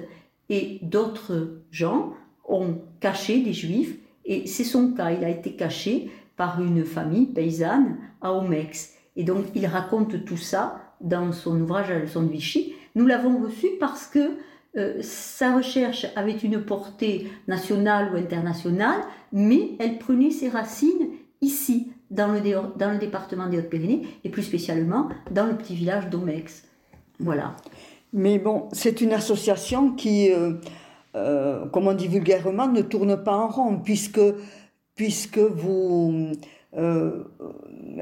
et 0.51 0.81
d'autres 0.83 1.63
gens 1.71 2.13
ont 2.47 2.83
caché 3.01 3.41
des 3.41 3.55
juifs. 3.55 3.97
Et 4.27 4.47
c'est 4.47 4.65
son 4.65 4.93
cas, 4.93 5.13
il 5.13 5.25
a 5.25 5.31
été 5.31 5.57
caché 5.57 6.11
par 6.37 6.61
une 6.61 6.85
famille 6.85 7.27
paysanne 7.27 7.97
à 8.21 8.35
Omex. 8.35 8.95
Et 9.17 9.25
donc 9.25 9.47
il 9.55 9.67
raconte 9.67 10.25
tout 10.25 10.37
ça 10.37 10.81
dans 11.01 11.33
son 11.33 11.59
ouvrage 11.61 11.89
La 11.89 12.01
leçon 12.01 12.23
de 12.23 12.31
Vichy. 12.31 12.75
Nous 12.95 13.07
l'avons 13.07 13.39
reçu 13.39 13.69
parce 13.79 14.07
que 14.07 14.37
euh, 14.77 14.99
sa 15.03 15.57
recherche 15.57 16.07
avait 16.17 16.37
une 16.37 16.63
portée 16.63 17.29
nationale 17.49 18.13
ou 18.13 18.17
internationale, 18.17 19.01
mais 19.33 19.71
elle 19.79 19.99
prenait 19.99 20.31
ses 20.31 20.49
racines 20.49 21.09
ici, 21.41 21.93
dans 22.11 22.29
le, 22.29 22.41
dans 22.77 22.93
le 22.93 22.99
département 22.99 23.49
des 23.49 23.59
Hautes-Pyrénées, 23.59 24.07
et 24.25 24.29
plus 24.31 24.43
spécialement 24.43 25.09
dans 25.31 25.47
le 25.47 25.57
petit 25.57 25.75
village 25.75 26.09
d'Omex. 26.09 26.65
Voilà. 27.19 27.57
Mais 28.13 28.39
bon, 28.39 28.69
c'est 28.73 29.01
une 29.01 29.13
association 29.13 29.93
qui, 29.93 30.33
euh, 30.33 30.55
euh, 31.15 31.67
comme 31.67 31.87
on 31.87 31.95
dit 31.95 32.09
vulgairement, 32.09 32.69
ne 32.69 32.83
tourne 32.83 33.23
pas 33.23 33.37
en 33.37 33.49
rond, 33.49 33.79
puisque, 33.79 34.21
puisque 34.97 35.39
vous 35.39 36.33
euh, 36.77 37.25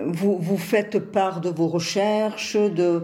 vous, 0.05 0.37
vous, 0.37 0.59
faites 0.59 0.99
part 0.99 1.41
de 1.41 1.49
vos 1.49 1.69
recherches 1.69 2.57
de, 2.57 3.01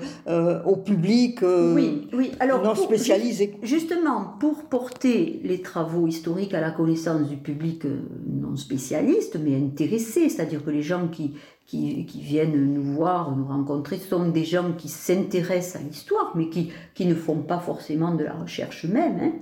au 0.66 0.76
public 0.76 1.40
oui, 1.40 2.06
oui. 2.12 2.32
Alors, 2.38 2.62
non 2.62 2.74
spécialisé. 2.74 3.56
Justement, 3.62 4.34
pour 4.40 4.64
porter 4.64 5.40
les 5.42 5.62
travaux 5.62 6.06
historiques 6.06 6.52
à 6.52 6.60
la 6.60 6.70
connaissance 6.70 7.26
du 7.28 7.38
public 7.38 7.84
non 8.26 8.56
spécialiste, 8.56 9.38
mais 9.42 9.56
intéressé, 9.56 10.28
c'est-à-dire 10.28 10.62
que 10.62 10.70
les 10.70 10.82
gens 10.82 11.08
qui, 11.08 11.32
qui, 11.66 12.06
viennent 12.06 12.74
nous 12.74 12.82
voir, 12.82 13.34
nous 13.34 13.46
rencontrer, 13.46 13.96
sont 13.98 14.28
des 14.28 14.44
gens 14.44 14.72
qui 14.72 14.88
s'intéressent 14.88 15.82
à 15.82 15.84
l'histoire, 15.84 16.32
mais 16.34 16.48
qui, 16.48 16.72
qui, 16.94 17.06
ne 17.06 17.14
font 17.14 17.38
pas 17.38 17.58
forcément 17.58 18.14
de 18.14 18.24
la 18.24 18.34
recherche 18.34 18.84
même. 18.84 19.18
Hein. 19.20 19.32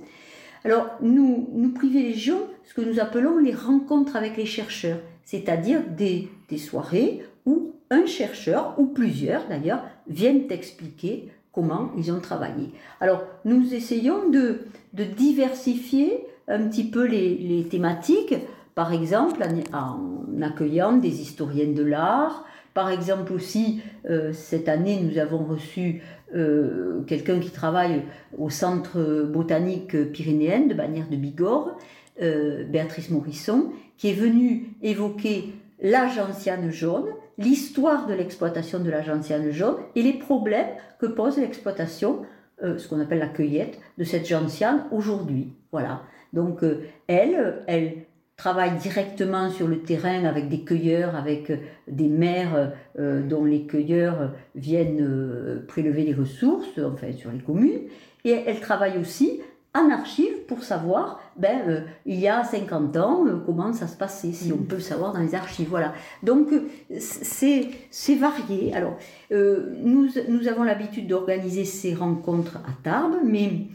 Alors, 0.63 0.87
nous, 1.01 1.49
nous 1.53 1.71
privilégions 1.73 2.39
ce 2.63 2.73
que 2.73 2.81
nous 2.81 2.99
appelons 2.99 3.37
les 3.37 3.53
rencontres 3.53 4.15
avec 4.15 4.37
les 4.37 4.45
chercheurs 4.45 4.99
c'est-à-dire 5.23 5.81
des, 5.89 6.29
soirées 6.57 7.23
où 7.45 7.73
un 7.89 8.05
chercheur, 8.05 8.75
ou 8.77 8.85
plusieurs 8.85 9.47
d'ailleurs, 9.47 9.83
viennent 10.07 10.45
expliquer 10.51 11.29
comment 11.51 11.91
ils 11.97 12.11
ont 12.11 12.19
travaillé. 12.19 12.69
Alors, 12.99 13.23
nous 13.45 13.73
essayons 13.73 14.29
de, 14.29 14.59
diversifier 14.93 16.25
un 16.47 16.67
petit 16.67 16.83
peu 16.83 17.05
les, 17.05 17.65
thématiques, 17.69 18.35
par 18.75 18.93
exemple 18.93 19.43
en, 19.73 20.41
accueillant 20.41 20.93
des 20.93 21.21
historiens 21.21 21.71
de 21.71 21.83
l'art, 21.83 22.45
par 22.73 22.89
exemple 22.89 23.33
aussi, 23.33 23.81
euh, 24.09 24.33
cette 24.33 24.67
année, 24.67 24.99
nous 24.99 25.19
avons 25.19 25.43
reçu 25.43 26.01
euh, 26.35 27.01
quelqu'un 27.05 27.39
qui 27.39 27.51
travaille 27.51 28.01
au 28.37 28.49
Centre 28.49 29.23
botanique 29.23 30.11
pyrénéen 30.11 30.61
de 30.61 30.73
Bagnères 30.73 31.07
de 31.09 31.15
Bigorre, 31.15 31.77
euh, 32.21 32.63
Béatrice 32.65 33.11
Morisson, 33.11 33.71
qui 33.97 34.09
est 34.09 34.13
venue 34.13 34.73
évoquer 34.81 35.53
la 35.81 36.07
gentiane 36.07 36.71
jaune, 36.71 37.05
l'histoire 37.37 38.07
de 38.07 38.13
l'exploitation 38.13 38.79
de 38.79 38.89
la 38.89 39.03
gentiane 39.03 39.51
jaune 39.51 39.75
et 39.95 40.01
les 40.01 40.13
problèmes 40.13 40.69
que 40.99 41.05
pose 41.05 41.37
l'exploitation, 41.37 42.21
euh, 42.63 42.79
ce 42.79 42.87
qu'on 42.87 42.99
appelle 42.99 43.19
la 43.19 43.27
cueillette, 43.27 43.79
de 43.99 44.03
cette 44.03 44.27
gentiane 44.27 44.85
aujourd'hui. 44.91 45.53
Voilà. 45.71 46.01
Donc 46.31 46.61
elle, 47.07 47.61
elle 47.67 48.05
travaille 48.43 48.75
directement 48.77 49.49
sur 49.49 49.67
le 49.69 49.79
terrain 49.79 50.25
avec 50.25 50.49
des 50.49 50.65
cueilleurs, 50.65 51.15
avec 51.15 51.49
des 51.87 52.09
maires 52.09 52.73
dont 52.97 53.45
les 53.45 53.65
cueilleurs 53.65 54.33
viennent 54.53 55.63
prélever 55.67 56.03
les 56.03 56.13
ressources, 56.13 56.77
enfin 56.77 57.13
sur 57.13 57.31
les 57.31 57.39
communes. 57.39 57.83
Et 58.25 58.43
elle 58.45 58.59
travaille 58.59 58.97
aussi 58.97 59.39
en 59.75 59.89
archive 59.89 60.45
pour 60.47 60.63
savoir, 60.63 61.19
ben, 61.35 61.61
euh, 61.67 61.81
il 62.05 62.19
y 62.19 62.27
a 62.27 62.43
50 62.43 62.95
ans, 62.97 63.25
euh, 63.25 63.37
comment 63.43 63.73
ça 63.73 63.87
se 63.87 63.97
passait, 63.97 64.31
si 64.31 64.53
on 64.53 64.57
mm. 64.57 64.65
peut 64.65 64.79
savoir 64.79 65.13
dans 65.13 65.19
les 65.19 65.33
archives. 65.33 65.67
Voilà. 65.69 65.93
Donc, 66.21 66.53
euh, 66.53 66.69
c'est 66.99 68.15
varié. 68.15 68.73
Alors, 68.75 68.97
nous, 69.31 70.09
nous 70.29 70.47
avons 70.47 70.63
l'habitude 70.63 71.07
d'organiser 71.07 71.65
ces 71.65 71.95
rencontres 71.95 72.57
à 72.57 72.71
Tarbes, 72.83 73.17
mais 73.23 73.67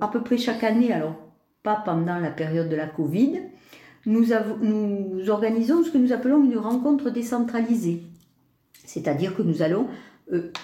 à 0.00 0.08
peu 0.08 0.22
près 0.22 0.38
chaque 0.38 0.64
année, 0.64 0.92
alors 0.92 1.14
pas 1.62 1.82
pendant 1.84 2.18
la 2.18 2.30
période 2.30 2.68
de 2.68 2.76
la 2.76 2.86
Covid, 2.86 3.40
nous, 4.06 4.32
organisons 5.28 5.84
ce 5.84 5.90
que 5.90 5.98
nous 5.98 6.12
appelons 6.12 6.42
une 6.44 6.58
rencontre 6.58 7.10
décentralisée. 7.10 8.02
C'est-à-dire 8.84 9.34
que 9.34 9.42
nous 9.42 9.62
allons 9.62 9.88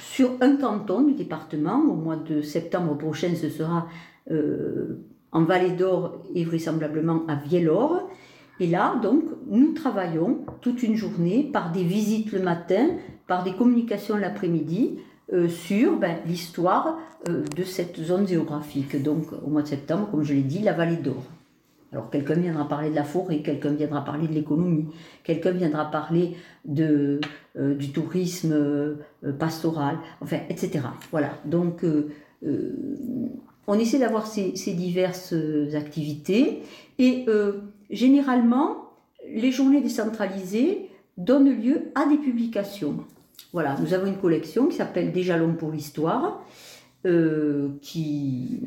sur 0.01 0.31
un 0.41 0.57
canton 0.57 1.03
du 1.03 1.15
département, 1.15 1.79
au 1.79 1.95
mois 1.95 2.17
de 2.17 2.43
septembre 2.43 2.97
prochain, 2.97 3.35
ce 3.35 3.49
sera 3.49 3.87
euh, 4.31 5.05
en 5.33 5.45
Vallée 5.45 5.71
d'Or 5.71 6.23
et 6.35 6.45
vraisemblablement 6.45 7.25
à 7.27 7.37
Vielor. 7.37 8.09
Et 8.61 8.67
là, 8.67 8.97
donc, 9.03 9.25
nous 9.49 9.73
travaillons 9.73 10.45
toute 10.61 10.83
une 10.83 10.95
journée 10.95 11.51
par 11.53 11.73
des 11.73 11.83
visites 11.83 12.33
le 12.33 12.41
matin, 12.41 12.91
par 13.27 13.43
des 13.43 13.55
communications 13.55 14.17
l'après-midi, 14.17 14.99
euh, 15.33 15.49
sur 15.49 15.99
ben, 15.99 16.19
l'histoire 16.27 16.99
euh, 17.29 17.45
de 17.57 17.65
cette 17.65 17.99
zone 17.99 18.29
géographique. 18.29 19.03
Donc, 19.03 19.27
au 19.45 19.49
mois 19.49 19.63
de 19.63 19.69
septembre, 19.69 20.09
comme 20.11 20.23
je 20.23 20.35
l'ai 20.35 20.43
dit, 20.43 20.61
la 20.61 20.75
Vallée 20.75 20.97
d'Or. 20.97 21.23
Alors, 21.93 22.11
quelqu'un 22.11 22.35
viendra 22.35 22.67
parler 22.67 22.91
de 22.91 22.95
la 22.95 23.05
forêt, 23.05 23.43
quelqu'un 23.43 23.73
viendra 23.73 24.05
parler 24.05 24.27
de 24.27 24.33
l'économie, 24.33 24.87
quelqu'un 25.25 25.51
viendra 25.51 25.91
parler 25.91 26.37
de, 26.65 27.21
du 27.55 27.93
tourisme 27.93 28.97
pastoral, 29.39 29.99
enfin, 30.23 30.39
etc. 30.49 30.81
Voilà. 31.11 31.31
Donc, 31.45 31.85
on 33.67 33.79
essaie 33.79 33.99
d'avoir 33.99 34.27
ces, 34.27 34.53
diverses 34.75 35.33
euh, 35.33 35.75
activités 35.77 36.63
et 36.99 37.25
euh, 37.29 37.61
généralement, 37.91 38.91
les 39.29 39.53
journées 39.53 39.81
décentralisées 39.81 40.91
donnent 41.17 41.51
lieu 41.51 41.83
à 41.95 42.07
des 42.07 42.17
publications. 42.17 42.97
Voilà, 43.53 43.77
nous 43.81 43.95
avons 43.95 44.07
une 44.07 44.17
collection 44.17 44.67
qui 44.67 44.77
s'appelle 44.77 45.13
Des 45.13 45.23
jalons 45.23 45.55
pour 45.55 45.71
l'histoire, 45.71 46.43
euh, 47.07 47.69
qui 47.81 48.61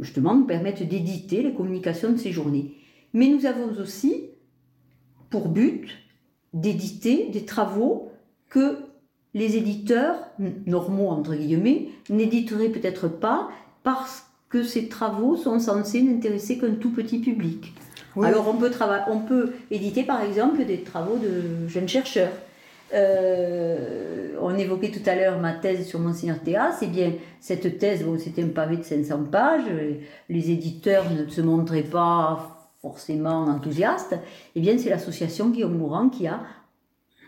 justement 0.00 0.34
nous 0.34 0.44
permettent 0.44 0.88
d'éditer 0.88 1.42
les 1.42 1.54
communications 1.54 2.12
de 2.12 2.16
ces 2.16 2.32
journées. 2.32 2.72
Mais 3.14 3.28
nous 3.28 3.46
avons 3.46 3.70
aussi 3.80 4.26
pour 5.30 5.48
but 5.48 5.88
d'éditer 6.54 7.28
des 7.28 7.44
travaux 7.44 8.10
que 8.48 8.78
les 9.34 9.56
éditeurs 9.56 10.16
normaux, 10.66 11.08
entre 11.08 11.34
guillemets, 11.34 11.88
n'éditeraient 12.08 12.70
peut-être 12.70 13.08
pas 13.08 13.48
parce 13.82 14.26
que 14.48 14.62
ces 14.62 14.88
travaux 14.88 15.36
sont 15.36 15.60
censés 15.60 16.02
n'intéresser 16.02 16.58
qu'un 16.58 16.74
tout 16.74 16.90
petit 16.90 17.18
public. 17.18 17.74
Alors 18.22 18.48
on 18.48 18.54
peut, 18.54 18.72
on 19.08 19.18
peut 19.20 19.52
éditer 19.70 20.02
par 20.02 20.22
exemple 20.22 20.64
des 20.64 20.82
travaux 20.82 21.18
de 21.18 21.68
jeunes 21.68 21.88
chercheurs. 21.88 22.32
Euh, 22.94 24.36
on 24.40 24.56
évoquait 24.56 24.90
tout 24.90 25.02
à 25.06 25.14
l'heure 25.14 25.38
ma 25.38 25.52
thèse 25.52 25.86
sur 25.86 25.98
Monseigneur 25.98 26.40
Théa, 26.40 26.72
c'est 26.72 26.86
bien 26.86 27.12
cette 27.40 27.78
thèse, 27.78 28.04
bon, 28.04 28.18
c'était 28.18 28.42
un 28.42 28.48
pavé 28.48 28.78
de 28.78 28.82
500 28.82 29.24
pages, 29.30 29.64
les 30.28 30.50
éditeurs 30.50 31.04
ne 31.10 31.28
se 31.28 31.40
montraient 31.40 31.82
pas 31.82 32.70
forcément 32.80 33.44
enthousiastes, 33.44 34.16
eh 34.54 34.60
bien 34.60 34.78
c'est 34.78 34.88
l'association 34.88 35.50
Guillaume 35.50 35.76
Mourant 35.76 36.08
qui 36.08 36.26
a 36.26 36.40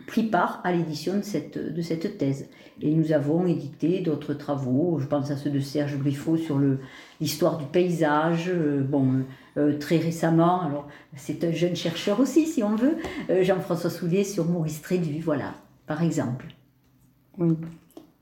pris 0.07 0.23
part 0.23 0.61
à 0.63 0.71
l'édition 0.71 1.17
de 1.17 1.21
cette, 1.21 1.57
de 1.57 1.81
cette 1.81 2.17
thèse. 2.17 2.47
Et 2.81 2.91
nous 2.91 3.11
avons 3.11 3.45
édité 3.45 3.99
d'autres 3.99 4.33
travaux, 4.33 4.97
je 4.99 5.05
pense 5.05 5.29
à 5.29 5.37
ceux 5.37 5.49
de 5.49 5.59
Serge 5.59 5.97
Briffaut 5.97 6.37
sur 6.37 6.59
l'histoire 7.19 7.57
du 7.57 7.65
paysage, 7.65 8.49
euh, 8.49 8.81
bon, 8.81 9.23
euh, 9.57 9.77
très 9.77 9.97
récemment, 9.97 10.61
alors 10.61 10.87
c'est 11.15 11.43
un 11.43 11.51
jeune 11.51 11.75
chercheur 11.75 12.19
aussi 12.19 12.47
si 12.47 12.63
on 12.63 12.75
veut, 12.75 12.97
euh, 13.29 13.43
Jean-François 13.43 13.89
Soulier 13.89 14.23
sur 14.23 14.45
Maurice 14.45 14.81
Trédu, 14.81 15.19
voilà, 15.21 15.53
par 15.85 16.01
exemple. 16.01 16.47
Oui. 17.37 17.55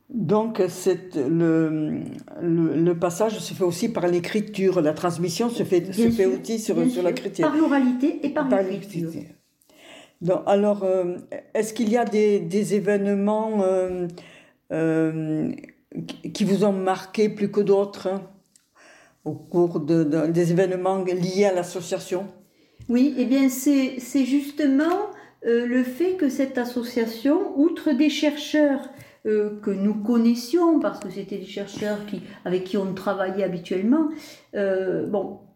Donc 0.10 0.58
le, 0.58 2.02
le, 2.42 2.76
le, 2.76 2.98
passage 2.98 3.38
se 3.38 3.54
fait 3.54 3.64
aussi 3.64 3.90
par 3.90 4.08
l'écriture, 4.08 4.82
la 4.82 4.94
transmission 4.94 5.50
se 5.50 5.64
fait, 5.64 5.94
se 5.94 6.10
fait 6.10 6.26
aussi 6.26 6.58
sur, 6.58 6.76
sur 6.90 7.04
l'écriture. 7.04 7.48
Par 7.48 7.56
l'oralité 7.56 8.20
et 8.24 8.30
par, 8.30 8.50
l'écriture 8.50 9.12
alors, 10.46 10.84
euh, 10.84 11.18
est-ce 11.54 11.74
qu'il 11.74 11.90
y 11.90 11.98
a 11.98 12.06
des, 12.06 12.76
événements 12.76 13.62
euh, 13.64 14.08
euh, 14.72 15.52
qui 16.34 16.44
vous 16.44 16.66
ont 16.66 16.74
marqué 16.74 17.30
plus 17.30 17.50
que 17.52 17.62
d'autres 17.62 18.08
hein, 18.08 18.22
au 19.24 19.34
cours 19.34 19.80
des 19.80 20.52
événements 20.52 21.04
liés 21.04 21.46
à 21.46 21.54
l'association? 21.54 22.28
Oui, 22.90 23.14
eh 23.18 23.26
bien 23.26 23.50
c'est 23.50 24.26
justement 24.26 25.12
le 25.44 25.84
fait 25.84 26.16
que 26.16 26.28
cette 26.28 26.58
association, 26.58 27.58
outre 27.58 27.92
des 27.92 28.10
chercheurs 28.10 28.90
que 29.24 29.70
nous 29.70 29.94
connaissions, 29.94 30.80
parce 30.80 31.00
que 31.00 31.10
c'était 31.10 31.38
des 31.38 31.46
chercheurs 31.46 32.00
avec 32.46 32.64
qui 32.64 32.78
on 32.78 32.94
travaillait 32.94 33.44
habituellement, 33.44 34.10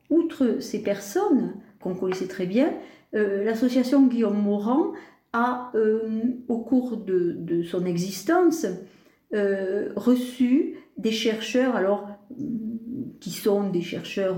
outre 0.09 0.57
ces 0.59 0.83
personnes 0.83 1.55
qu'on 1.79 1.95
connaissait 1.95 2.27
très 2.27 2.45
bien, 2.45 2.71
euh, 3.15 3.43
l'association 3.43 4.07
Guillaume 4.07 4.41
Morand 4.41 4.93
a, 5.33 5.71
euh, 5.75 6.21
au 6.47 6.59
cours 6.59 6.97
de, 6.97 7.63
son 7.63 7.85
existence, 7.85 8.65
euh, 9.33 9.89
reçu 9.95 10.75
des 10.97 11.11
chercheurs, 11.11 11.75
alors 11.75 12.07
qui 13.19 13.31
sont 13.31 13.69
des 13.69 13.81
chercheurs, 13.81 14.37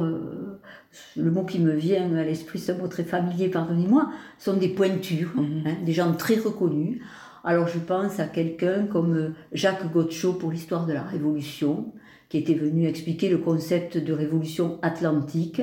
le 1.17 1.31
mot 1.31 1.43
qui 1.43 1.59
me 1.59 1.73
vient 1.73 2.15
à 2.15 2.23
l'esprit, 2.23 2.59
c'est 2.59 2.73
un 2.73 2.77
mot 2.77 2.87
très 2.87 3.03
familier, 3.03 3.49
pardonnez-moi, 3.49 4.11
sont 4.37 4.55
des 4.55 4.69
pointures, 4.69 5.35
mhm. 5.35 5.63
hein, 5.65 5.75
des 5.85 5.91
gens 5.91 6.13
très 6.13 6.35
reconnus. 6.35 7.01
Alors 7.43 7.67
je 7.67 7.79
pense 7.79 8.19
à 8.19 8.25
quelqu'un 8.25 8.85
comme 8.85 9.33
Jacques 9.51 9.91
Gotcho 9.91 10.33
pour 10.33 10.51
l'histoire 10.51 10.85
de 10.85 10.93
la 10.93 11.03
Révolution, 11.03 11.93
qui 12.29 12.37
était 12.37 12.55
venu 12.55 12.87
expliquer 12.87 13.29
le 13.29 13.37
concept 13.37 13.97
de 13.97 14.13
révolution 14.13 14.79
atlantique. 14.81 15.61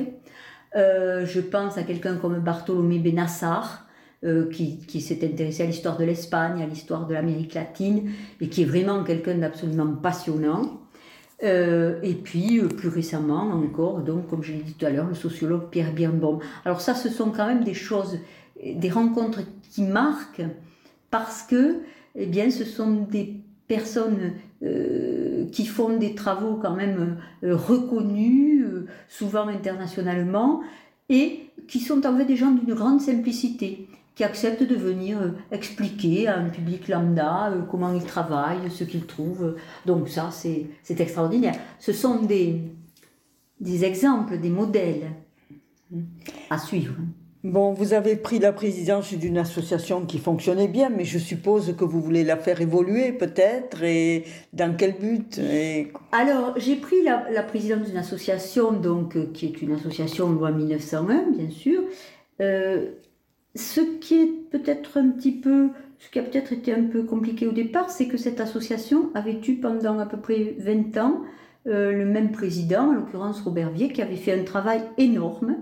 Euh, 0.75 1.25
je 1.25 1.39
pense 1.39 1.77
à 1.77 1.83
quelqu'un 1.83 2.15
comme 2.15 2.39
Bartholomé 2.39 2.99
Benassar, 2.99 3.85
euh, 4.23 4.49
qui, 4.49 5.01
s'est 5.01 5.25
intéressé 5.25 5.63
à 5.63 5.65
l'histoire 5.65 5.97
de 5.97 6.05
l'Espagne, 6.05 6.61
à 6.61 6.65
l'histoire 6.65 7.07
de 7.07 7.13
l'Amérique 7.13 7.53
latine, 7.53 8.09
et 8.39 8.47
qui 8.47 8.61
est 8.61 8.65
vraiment 8.65 9.03
quelqu'un 9.03 9.35
d'absolument 9.35 9.93
passionnant. 9.95 10.79
Euh, 11.43 11.99
et 12.03 12.13
puis, 12.13 12.61
plus 12.61 12.87
récemment 12.87 13.51
encore, 13.51 13.99
donc, 13.99 14.27
comme 14.27 14.41
je 14.41 14.53
l'ai 14.53 14.59
dit 14.59 14.73
tout 14.73 14.85
à 14.85 14.89
l'heure, 14.89 15.07
le 15.07 15.13
sociologue 15.13 15.69
Pierre 15.69 15.93
Birnbaum. 15.93 16.39
Alors 16.63 16.79
ça, 16.79 16.95
ce 16.95 17.09
sont 17.09 17.31
quand 17.31 17.45
même 17.45 17.63
des 17.63 17.73
choses, 17.73 18.19
des 18.63 18.89
rencontres 18.89 19.41
qui 19.69 19.83
marquent, 19.83 20.45
parce 21.11 21.43
que, 21.43 21.81
eh 22.15 22.25
bien, 22.25 22.49
ce 22.49 22.63
sont 22.63 23.07
des 23.11 23.41
personnes 23.67 24.33
euh, 24.63 25.45
qui 25.51 25.65
font 25.65 25.97
des 25.97 26.15
travaux 26.15 26.55
quand 26.55 26.75
même 26.75 27.17
euh, 27.43 27.55
reconnus, 27.55 28.63
euh, 28.65 28.87
souvent 29.09 29.47
internationalement, 29.47 30.61
et 31.09 31.49
qui 31.67 31.79
sont 31.81 32.05
en 32.05 32.17
fait 32.17 32.23
des 32.23 32.37
gens 32.37 32.51
d'une 32.51 32.73
grande 32.73 33.01
simplicité, 33.01 33.89
qui 34.15 34.23
acceptent 34.23 34.63
de 34.63 34.75
venir 34.75 35.33
expliquer 35.51 36.27
à 36.27 36.37
un 36.37 36.49
public 36.49 36.87
lambda 36.87 37.51
comment 37.69 37.93
ils 37.93 38.05
travaillent, 38.05 38.69
ce 38.69 38.83
qu'ils 38.83 39.05
trouvent. 39.05 39.55
Donc 39.85 40.07
ça, 40.07 40.29
c'est 40.31 40.69
extraordinaire. 41.01 41.55
Ce 41.79 41.91
sont 41.91 42.21
des, 42.21 42.61
des 43.59 43.83
exemples, 43.83 44.37
des 44.37 44.49
modèles 44.49 45.11
à 46.49 46.57
suivre. 46.57 46.93
Bon, 47.43 47.73
vous 47.73 47.91
avez 47.91 48.15
pris 48.15 48.39
la 48.39 48.53
présidence 48.53 49.13
d'une 49.13 49.37
association 49.37 50.05
qui 50.05 50.17
fonctionnait 50.17 50.69
bien, 50.69 50.87
mais 50.87 51.03
je 51.03 51.19
suppose 51.19 51.75
que 51.75 51.83
vous 51.83 51.99
voulez 51.99 52.23
la 52.23 52.37
faire 52.37 52.61
évoluer 52.61 53.11
peut-être, 53.11 53.83
et 53.83 54.23
dans 54.53 54.73
quel 54.77 54.97
but 54.97 55.41
Alors, 56.13 56.53
j'ai 56.55 56.77
pris 56.77 57.03
la, 57.03 57.43
présidence 57.43 57.87
d'une 57.87 57.97
association, 57.97 58.71
donc, 58.71 59.17
euh, 59.17 59.25
qui 59.33 59.47
est 59.47 59.61
une 59.61 59.73
association 59.73 60.29
loi 60.29 60.51
1901, 60.51 61.31
bien 61.31 61.49
sûr. 61.49 61.81
Euh, 62.39 62.91
ce 63.55 63.81
qui 63.99 64.21
est 64.21 64.31
peut-être 64.49 64.97
un 64.97 65.09
petit 65.09 65.33
peu, 65.33 65.71
ce 65.99 66.09
qui 66.09 66.19
a 66.19 66.23
peut-être 66.23 66.53
été 66.53 66.73
un 66.73 66.83
peu 66.83 67.03
compliqué 67.03 67.45
au 67.45 67.51
départ, 67.51 67.89
c'est 67.89 68.07
que 68.07 68.15
cette 68.15 68.39
association 68.39 69.09
avait 69.15 69.41
eu 69.45 69.55
pendant 69.55 69.99
à 69.99 70.05
peu 70.05 70.17
près 70.17 70.55
20 70.59 70.97
ans 70.97 71.21
euh, 71.67 71.91
le 71.91 72.05
même 72.05 72.31
président, 72.31 72.89
en 72.89 72.93
l'occurrence 72.93 73.41
Robert 73.41 73.71
Vier, 73.71 73.89
qui 73.89 74.01
avait 74.01 74.15
fait 74.15 74.31
un 74.31 74.45
travail 74.45 74.81
énorme 74.97 75.57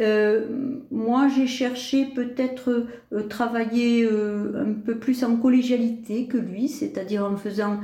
Euh, 0.00 0.46
moi, 0.90 1.28
j'ai 1.28 1.46
cherché 1.46 2.06
peut-être 2.06 2.86
euh, 3.12 3.22
travailler 3.28 4.04
euh, 4.04 4.64
un 4.64 4.72
peu 4.72 4.96
plus 4.96 5.24
en 5.24 5.36
collégialité 5.36 6.26
que 6.26 6.38
lui, 6.38 6.68
c'est-à-dire 6.68 7.24
en 7.24 7.36
faisant 7.36 7.80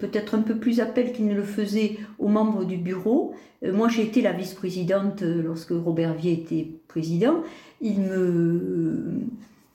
peut-être 0.00 0.34
un 0.34 0.40
peu 0.40 0.56
plus 0.56 0.80
appel 0.80 1.12
qu'il 1.12 1.28
ne 1.28 1.34
le 1.34 1.44
faisait 1.44 1.98
aux 2.18 2.26
membres 2.26 2.64
du 2.64 2.78
bureau. 2.78 3.32
moi, 3.62 3.88
j'ai 3.88 4.02
été 4.02 4.20
la 4.20 4.32
vice-présidente 4.32 5.22
lorsque 5.22 5.70
Robert 5.70 6.14
Vier 6.14 6.32
était 6.32 6.80
président. 6.88 7.42
Il 7.80 8.00
me 8.00 9.20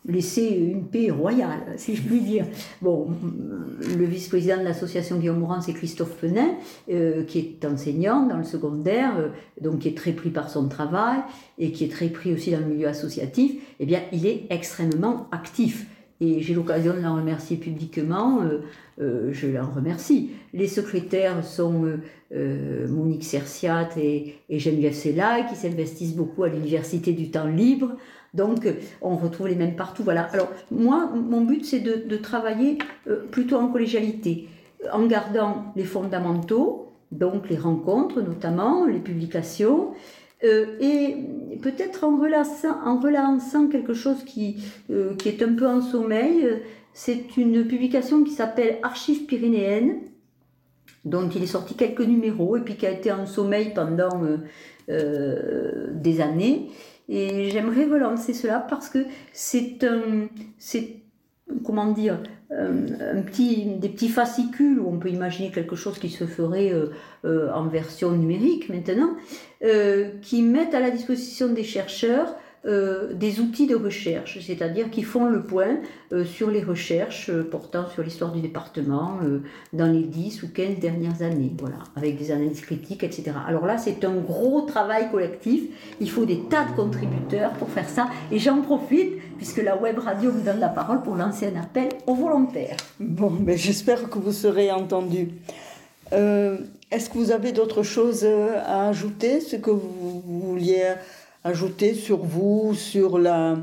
laisser 0.07 0.47
une 0.47 0.85
paix 0.85 1.11
royale, 1.11 1.73
si 1.75 1.95
je 1.95 2.01
puis 2.01 2.21
dire. 2.21 2.45
Bon, 2.81 3.09
le 3.97 4.05
vice-président 4.05 4.57
de 4.57 4.63
l'association 4.63 5.17
Guillaume 5.17 5.39
Mourant, 5.39 5.61
c'est 5.61 5.73
Christophe 5.73 6.15
Penin, 6.21 6.55
euh, 6.89 7.23
qui 7.23 7.39
est 7.39 7.65
enseignant 7.65 8.25
dans 8.25 8.37
le 8.37 8.43
secondaire, 8.43 9.17
euh, 9.17 9.29
donc 9.61 9.79
qui 9.79 9.89
est 9.89 9.97
très 9.97 10.13
pris 10.13 10.29
par 10.29 10.49
son 10.49 10.67
travail 10.69 11.19
et 11.57 11.71
qui 11.71 11.83
est 11.83 11.91
très 11.91 12.07
pris 12.07 12.33
aussi 12.33 12.51
dans 12.51 12.59
le 12.59 12.65
milieu 12.65 12.87
associatif. 12.87 13.61
Eh 13.79 13.85
bien, 13.85 14.01
il 14.11 14.25
est 14.25 14.45
extrêmement 14.49 15.27
actif. 15.31 15.85
Et 16.19 16.41
j'ai 16.41 16.55
l'occasion 16.55 16.95
de 16.95 16.99
l'en 16.99 17.17
remercier 17.17 17.57
publiquement, 17.57 18.41
euh, 18.99 19.31
je 19.31 19.47
l'en 19.47 19.69
remercie. 19.69 20.31
Les 20.51 20.67
secrétaires 20.67 21.45
sont 21.45 21.85
Monique 22.31 23.23
Cerciat 23.23 23.89
et, 23.97 24.33
et 24.49 24.57
Geneviève 24.57 24.95
Sella, 24.95 25.43
qui 25.47 25.55
s'investissent 25.55 26.15
beaucoup 26.15 26.43
à 26.43 26.49
l'Université 26.49 27.11
du 27.11 27.29
temps 27.29 27.45
libre. 27.45 27.91
Donc, 28.33 28.67
on 29.01 29.15
retrouve 29.15 29.47
les 29.47 29.55
mêmes 29.55 29.75
partout. 29.75 30.03
Voilà. 30.03 30.23
Alors, 30.33 30.49
moi, 30.71 31.09
mon 31.13 31.41
but, 31.41 31.65
c'est 31.65 31.79
de, 31.79 32.17
travailler 32.17 32.77
euh, 33.07 33.25
plutôt 33.31 33.57
en 33.57 33.67
collégialité, 33.67 34.49
en 34.91 35.05
gardant 35.05 35.71
les 35.75 35.83
fondamentaux, 35.83 36.91
donc 37.11 37.49
les 37.49 37.57
rencontres 37.57 38.21
notamment, 38.21 38.85
les 38.85 38.99
publications, 38.99 39.93
euh, 40.43 40.77
et 40.79 41.15
peut-être 41.61 42.03
en 42.03 42.17
relançant, 42.17 43.67
quelque 43.69 43.93
chose 43.93 44.17
euh, 44.89 45.15
qui 45.15 45.29
est 45.29 45.41
un 45.41 45.53
peu 45.53 45.67
en 45.67 45.81
sommeil. 45.81 46.61
C'est 46.93 47.37
une 47.37 47.65
publication 47.65 48.23
qui 48.23 48.31
s'appelle 48.31 48.77
Archives 48.83 49.25
pyrénéennes, 49.25 49.99
dont 51.05 51.29
il 51.29 51.43
est 51.43 51.47
sorti 51.47 51.75
quelques 51.75 52.01
numéros 52.01 52.57
et 52.57 52.61
puis 52.61 52.75
qui 52.75 52.85
a 52.85 52.91
été 52.91 53.11
en 53.11 53.25
sommeil 53.25 53.73
pendant 53.73 54.21
des 54.87 56.21
années 56.21 56.69
et 57.09 57.49
j'aimerais 57.51 57.85
relancer 57.85 58.33
cela 58.33 58.59
parce 58.59 58.89
que 58.89 59.05
c'est 59.31 59.83
un, 59.83 60.27
c'est 60.57 60.97
comment 61.63 61.91
dire, 61.91 62.19
un, 62.51 63.21
petit, 63.21 63.65
des 63.65 63.89
petits 63.89 64.09
fascicules 64.09 64.79
où 64.79 64.89
on 64.89 64.99
peut 64.99 65.09
imaginer 65.09 65.51
quelque 65.51 65.75
chose 65.75 65.99
qui 65.99 66.09
se 66.09 66.25
ferait 66.25 66.71
euh, 66.73 66.87
euh, 67.25 67.51
en 67.53 67.67
version 67.67 68.11
numérique 68.11 68.69
maintenant, 68.69 69.15
euh, 69.63 70.11
qui 70.21 70.41
mettent 70.41 70.73
à 70.73 70.79
la 70.79 70.91
disposition 70.91 71.49
des 71.49 71.63
chercheurs 71.63 72.35
euh, 72.67 73.13
des 73.13 73.39
outils 73.39 73.65
de 73.65 73.75
recherche, 73.75 74.39
c'est-à-dire 74.45 74.89
qui 74.89 75.03
font 75.03 75.25
le 75.25 75.41
point 75.41 75.77
euh, 76.11 76.25
sur 76.25 76.51
les 76.51 76.61
recherches 76.61 77.29
euh, 77.29 77.47
portant 77.49 77.87
sur 77.87 78.03
l'histoire 78.03 78.33
du 78.33 78.41
département 78.41 79.19
dans 79.71 79.85
les 79.85 80.03
10 80.03 80.43
ou 80.43 80.49
15 80.49 80.79
dernières 80.79 81.21
années, 81.21 81.53
voilà, 81.57 81.77
avec 81.95 82.17
des 82.17 82.29
analyses 82.29 82.59
critiques, 82.59 83.03
etc. 83.03 83.31
Alors 83.47 83.65
là, 83.65 83.77
c'est 83.77 84.03
un 84.03 84.15
gros 84.15 84.61
travail 84.61 85.09
collectif, 85.09 85.63
il 86.01 86.09
faut 86.09 86.25
des 86.25 86.41
tas 86.49 86.65
de 86.65 86.75
contributeurs 86.75 87.51
pour 87.53 87.69
faire 87.69 87.87
ça, 87.87 88.09
et 88.33 88.39
j'en 88.39 88.61
profite, 88.61 89.13
puisque 89.37 89.63
la 89.63 89.77
web 89.77 89.99
radio 89.99 90.29
vous 90.29 90.41
donne 90.41 90.59
la 90.59 90.67
parole, 90.67 91.03
pour 91.03 91.15
lancer 91.15 91.47
un 91.47 91.61
appel 91.61 91.87
aux 92.05 92.15
volontaires. 92.15 92.75
Bon, 92.99 93.29
mais 93.29 93.53
ben, 93.53 93.57
j'espère 93.57 94.09
que 94.09 94.19
vous 94.19 94.33
serez 94.33 94.71
entendus. 94.71 95.29
Est-ce 96.11 97.09
que 97.09 97.17
vous 97.17 97.31
avez 97.31 97.51
d'autres 97.53 97.83
choses 97.83 98.25
à 98.25 98.89
ajouter, 98.89 99.39
ce 99.39 99.55
que 99.55 99.71
vous 99.71 100.21
vouliez 100.25 100.95
ajouter 101.47 101.93
sur 101.93 102.17
vous, 102.17 102.73
sur 102.75 103.17
la, 103.17 103.55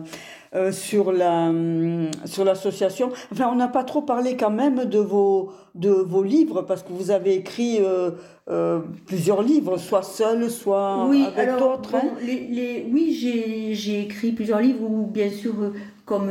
euh, 0.55 0.73
sur 0.73 1.13
la, 1.13 1.49
hum, 1.49 2.11
sur 2.25 2.45
l'association. 2.45 3.11
Enfin, 3.33 3.49
on 3.53 3.57
n'a 3.57 3.69
pas 3.69 3.85
trop 3.85 4.03
parlé 4.03 4.37
quand 4.37 4.51
même 4.51 4.85
de 4.85 4.99
vos, 4.99 5.51
de 5.75 5.91
vos 5.91 6.23
livres 6.23 6.63
parce 6.63 6.83
que 6.83 6.93
vous 6.93 7.11
avez 7.11 7.35
écrit 7.35 7.79
euh, 7.81 8.13
euh, 8.49 8.81
plusieurs 9.07 9.43
livres, 9.43 9.79
soit 9.79 10.03
seul, 10.03 10.51
soit 10.51 11.09
avec 11.37 11.59
d'autres. 11.59 11.97
Hein. 11.97 12.11
les, 12.23 12.87
oui, 12.91 13.13
j'ai 13.75 14.01
écrit 14.01 14.33
plusieurs 14.33 14.61
livres 14.61 14.89
ou 14.89 15.07
bien 15.07 15.31
sûr 15.31 15.55
comme 16.05 16.31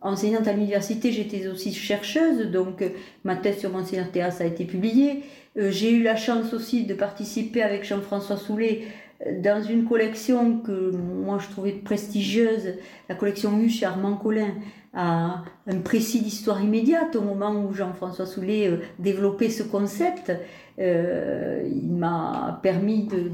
enseignante 0.00 0.46
à 0.46 0.52
l'université, 0.52 1.10
j'étais 1.12 1.48
aussi 1.48 1.72
chercheuse, 1.72 2.50
donc 2.52 2.84
ma 3.24 3.36
thèse 3.36 3.58
sur 3.58 3.70
Monseigneur 3.70 4.10
Théas 4.12 4.36
a 4.40 4.44
été 4.44 4.64
publiée. 4.64 5.24
j'ai 5.56 5.90
eu 5.90 6.02
la 6.02 6.14
chance 6.14 6.54
aussi 6.54 6.84
de 6.84 6.94
participer 6.94 7.62
avec 7.62 7.84
Jean-François 7.84 8.36
Soulet 8.36 8.82
dans 9.30 9.62
une 9.62 9.86
collection 9.86 10.58
que 10.58 10.90
moi 10.92 11.38
je 11.38 11.48
trouvais 11.48 11.72
prestigieuse, 11.72 12.74
la 13.08 13.14
collection 13.14 13.58
Huche 13.58 13.78
chez 13.80 13.86
Armand 13.86 14.16
Collin, 14.16 14.54
à 14.92 15.42
un 15.66 15.78
précis 15.78 16.20
d'histoire 16.20 16.62
immédiate 16.62 17.16
au 17.16 17.20
moment 17.20 17.52
où 17.52 17.72
Jean-François 17.72 18.26
Soulet 18.26 18.68
euh, 18.68 18.76
développait 18.98 19.50
ce 19.50 19.62
concept. 19.64 20.32
Euh, 20.78 21.68
il 21.68 21.90
m'a 21.90 22.60
permis 22.62 23.04
de, 23.04 23.28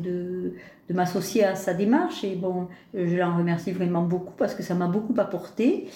de 0.90 0.94
m'associer 0.94 1.44
à 1.44 1.54
sa 1.54 1.74
démarche 1.74 2.24
et 2.24 2.34
bon, 2.34 2.68
je 2.94 3.16
l'en 3.16 3.36
remercie 3.36 3.72
vraiment 3.72 4.02
beaucoup 4.02 4.32
parce 4.36 4.54
que 4.54 4.62
ça 4.62 4.74
m'a 4.74 4.88
beaucoup 4.88 5.14
apporté. 5.18 5.88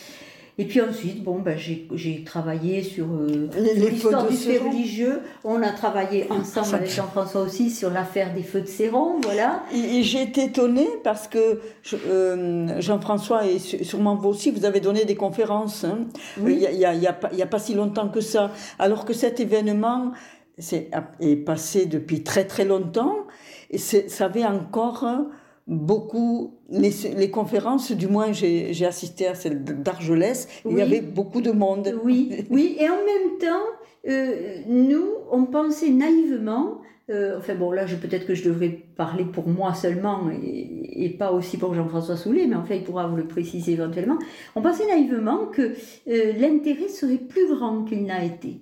Et 0.57 0.67
puis 0.67 0.81
ensuite, 0.81 1.25
bon, 1.25 1.41
ben, 1.41 1.59
j'ai 1.59 2.23
travaillé 2.23 2.83
sur 2.83 3.07
euh, 3.07 3.49
l'histoire 3.77 4.29
du 4.29 4.37
fait 4.37 4.59
religieux. 4.59 5.21
On 5.43 5.61
a 5.63 5.71
travaillé 5.71 6.31
ensemble 6.31 6.77
avec 6.77 6.91
Jean-François 6.91 7.41
aussi 7.41 7.71
sur 7.71 7.91
l'affaire 7.91 8.33
des 8.33 8.45
feux 8.45 8.61
de 8.61 8.69
Céron, 8.69 9.21
voilà. 9.21 9.65
Et, 9.75 10.05
j'ai 10.05 10.23
été 10.23 10.45
étonnée 10.45 10.89
parce 11.03 11.27
que 11.27 11.61
euh, 12.07 12.81
Jean-François 12.81 13.47
et 13.47 13.59
sûrement 13.59 14.15
vous 14.15 14.29
aussi, 14.29 14.53
vous 14.53 14.65
avez 14.65 14.79
donné 14.79 15.05
des 15.05 15.17
conférences. 15.17 15.83
Hein. 15.83 16.07
Il 16.39 16.57
n'y 16.57 16.67
a, 16.67 16.95
y 16.95 17.07
a, 17.07 17.11
a, 17.11 17.47
pas 17.47 17.59
si 17.59 17.75
longtemps 17.75 18.09
que 18.09 18.21
ça. 18.21 18.53
Alors 18.79 19.05
que 19.05 19.13
cet 19.13 19.41
événement 19.41 20.13
est, 20.59 20.91
est 21.19 21.37
passé 21.37 21.87
depuis 21.87 22.23
très 22.23 22.45
très 22.45 22.65
longtemps 22.65 23.27
et 23.71 23.79
ça 23.79 24.27
avait 24.27 24.45
encore 24.45 25.05
beaucoup, 25.67 26.59
les, 26.69 26.91
les, 27.17 27.31
conférences, 27.31 27.93
du 27.93 28.07
moins 28.07 28.33
j'ai 28.33 28.87
assisté 28.87 29.27
à 29.27 29.35
celle 29.35 29.65
d'Argelès, 29.65 30.49
il 30.69 30.77
y 30.77 30.83
avait 30.83 31.01
beaucoup 31.01 31.41
de 31.41 31.53
monde. 31.53 31.95
Oui, 32.05 32.45
oui, 32.51 32.77
et 32.79 32.89
en 32.89 32.97
même 32.97 33.39
temps, 33.41 33.65
euh, 34.09 34.59
nous, 34.67 35.07
on 35.31 35.45
pensait 35.45 35.91
naïvement, 35.91 36.79
euh, 37.11 37.39
enfin 37.39 37.55
bon, 37.55 37.71
là 37.71 37.85
peut-être 37.85 38.27
que 38.27 38.35
je 38.35 38.45
devrais 38.45 38.69
parler 38.69 39.25
pour 39.25 39.49
moi 39.49 39.75
seulement 39.75 40.31
et, 40.31 41.09
pas 41.19 41.33
aussi 41.33 41.59
pour 41.59 41.75
Jean-François 41.75 42.17
Soulet, 42.17 42.47
mais 42.47 42.57
enfin 42.57 42.75
il 42.75 42.83
pourra 42.83 43.07
vous 43.07 43.17
le 43.17 43.27
préciser 43.27 43.73
éventuellement, 43.73 44.19
on 44.57 44.63
pensait 44.63 44.87
naïvement 44.87 45.47
que 45.47 45.75
euh, 46.09 46.33
l'intérêt 46.39 46.89
serait 46.89 47.19
plus 47.19 47.49
grand 47.55 47.85
qu'il 47.85 48.05
n'a 48.05 48.25
été. 48.25 48.61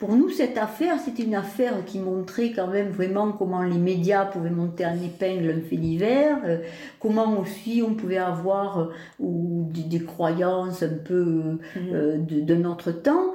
Pour 0.00 0.16
nous, 0.16 0.30
cette 0.30 0.56
affaire, 0.56 0.98
c'était 0.98 1.24
une 1.24 1.34
affaire 1.34 1.84
qui 1.84 1.98
montrait 1.98 2.52
quand 2.56 2.68
même 2.68 2.88
vraiment 2.88 3.32
comment 3.32 3.62
les 3.62 3.76
médias 3.76 4.24
pouvaient 4.24 4.48
monter 4.48 4.86
en 4.86 4.94
épingle 4.94 5.50
un 5.50 5.60
fait 5.60 5.76
divers, 5.76 6.38
euh, 6.46 6.60
comment 6.98 7.38
aussi 7.38 7.82
on 7.86 7.92
pouvait 7.92 8.16
avoir 8.16 8.78
euh, 8.78 8.86
ou 9.18 9.68
des, 9.70 10.02
croyances 10.02 10.82
un 10.82 10.96
peu 11.04 11.58
euh, 11.76 12.16
mmh. 12.16 12.44
de, 12.46 12.54
notre 12.54 12.92
temps. 12.92 13.34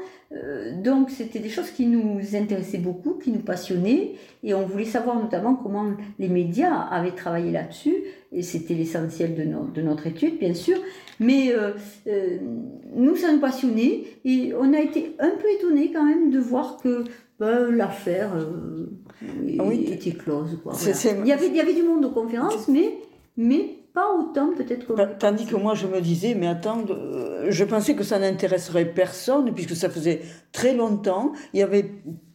Donc, 0.83 1.11
c'était 1.11 1.39
des 1.39 1.49
choses 1.49 1.71
qui 1.71 1.85
nous 1.85 2.35
intéressaient 2.35 2.79
beaucoup, 2.79 3.13
qui 3.13 3.31
nous 3.31 3.39
passionnaient, 3.39 4.13
et 4.43 4.53
on 4.53 4.65
voulait 4.65 4.85
savoir 4.85 5.17
notamment 5.21 5.55
comment 5.55 5.91
les 6.19 6.27
médias 6.27 6.73
avaient 6.73 7.15
travaillé 7.15 7.51
là-dessus, 7.51 7.95
et 8.31 8.41
c'était 8.41 8.73
l'essentiel 8.73 9.35
de, 9.35 9.43
de 9.43 9.81
notre 9.81 10.07
étude, 10.07 10.37
bien 10.39 10.53
sûr. 10.53 10.77
Mais 11.19 11.53
euh, 11.53 11.71
euh, 12.07 12.37
nous, 12.95 13.15
ça 13.15 13.31
nous 13.31 13.39
passionnait 13.39 14.03
et 14.25 14.53
on 14.59 14.73
a 14.73 14.79
été 14.79 15.15
un 15.19 15.31
peu 15.31 15.49
étonnés 15.57 15.91
quand 15.93 16.03
même 16.03 16.29
de 16.29 16.39
voir 16.39 16.77
que 16.77 17.05
ben, 17.39 17.71
l'affaire 17.71 18.31
euh, 18.35 18.89
ah 19.59 19.73
était 19.73 20.11
close. 20.11 20.59
Quoi, 20.63 20.73
il, 20.75 21.27
y 21.27 21.31
avait, 21.31 21.47
il 21.47 21.55
y 21.55 21.61
avait 21.61 21.73
du 21.73 21.83
monde 21.83 22.03
aux 22.05 22.11
conférences, 22.11 22.67
mais, 22.67 22.97
mais 23.37 23.77
pas 23.95 24.13
autant 24.13 24.53
peut-être 24.55 24.85
que... 24.85 25.17
Tandis 25.17 25.45
que 25.45 25.55
moi, 25.55 25.73
je 25.73 25.87
me 25.87 26.01
disais, 26.01 26.35
mais 26.35 26.47
attends, 26.47 26.83
je 27.47 27.63
pensais 27.63 27.95
que 27.95 28.03
ça 28.03 28.19
n'intéresserait 28.19 28.85
personne, 28.85 29.51
puisque 29.53 29.75
ça 29.75 29.89
faisait 29.89 30.21
très 30.51 30.75
longtemps. 30.75 31.31
Il 31.53 31.61
y 31.61 31.63
avait 31.63 31.89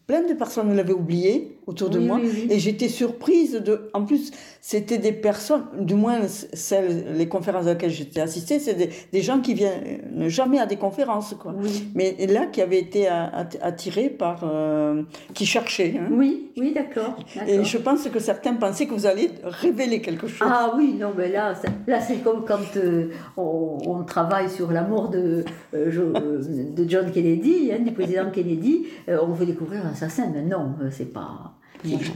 plein 0.07 0.27
de 0.27 0.33
personnes 0.33 0.75
l'avaient 0.75 0.93
oublié 0.93 1.60
autour 1.71 1.91
de 1.91 1.99
moi. 1.99 2.21
Et 2.51 2.59
j'étais 2.59 2.89
surprise 2.89 3.55
de. 3.55 3.91
En 3.95 4.05
plus, 4.05 4.33
c'était 4.61 4.99
des 4.99 5.13
personnes, 5.13 5.65
du 5.79 5.95
moins 5.95 6.21
celles, 6.27 7.17
les 7.17 7.29
conférences 7.29 7.67
à 7.67 7.71
laquelle 7.71 7.91
j'étais 7.91 8.21
assistée, 8.21 8.59
c'est 8.59 8.75
des, 9.13 9.23
gens 9.23 9.41
qui 9.41 9.55
viennent 9.55 10.29
jamais 10.29 10.59
à 10.59 10.67
des 10.67 10.77
conférences, 10.77 11.35
quoi. 11.39 11.55
Mais 11.95 12.15
là, 12.27 12.47
qui 12.47 12.61
avaient 12.61 12.81
été 12.81 13.09
attirés 13.09 14.11
par. 14.11 14.43
Euh, 14.45 15.03
qui 15.35 15.47
cherchaient. 15.47 15.95
Hein. 15.97 16.09
Oui, 16.11 16.51
oui, 16.57 16.73
d'accord. 16.75 17.17
Et 17.47 17.65
je 17.65 17.79
pense 17.79 18.09
que 18.09 18.19
certains 18.19 18.55
pensaient 18.55 18.87
que 18.87 18.95
vous 18.95 19.07
alliez 19.07 19.31
révéler 19.43 20.01
quelque 20.01 20.27
chose. 20.27 20.49
Ah 20.51 20.73
oui, 20.77 20.97
non, 20.99 21.13
mais 21.17 21.31
là, 21.31 21.55
là 21.87 22.01
c'est 22.01 22.23
comme 22.23 22.45
quand 22.45 22.77
euh, 22.77 23.11
on, 23.37 24.03
travaille 24.05 24.51
sur 24.51 24.73
la 24.73 24.83
mort 24.83 25.09
de, 25.09 25.45
euh, 25.75 26.43
de 26.77 26.89
John 26.89 27.11
Kennedy, 27.11 27.71
hein, 27.73 27.81
du 27.81 27.93
président 27.93 28.31
Kennedy, 28.31 28.87
on 29.09 29.33
veut 29.33 29.47
découvrir 29.47 29.87
un 29.87 29.91
assassin. 29.91 30.31
Mais 30.33 30.43
non, 30.43 30.75
c'est 30.91 31.13
pas 31.13 31.60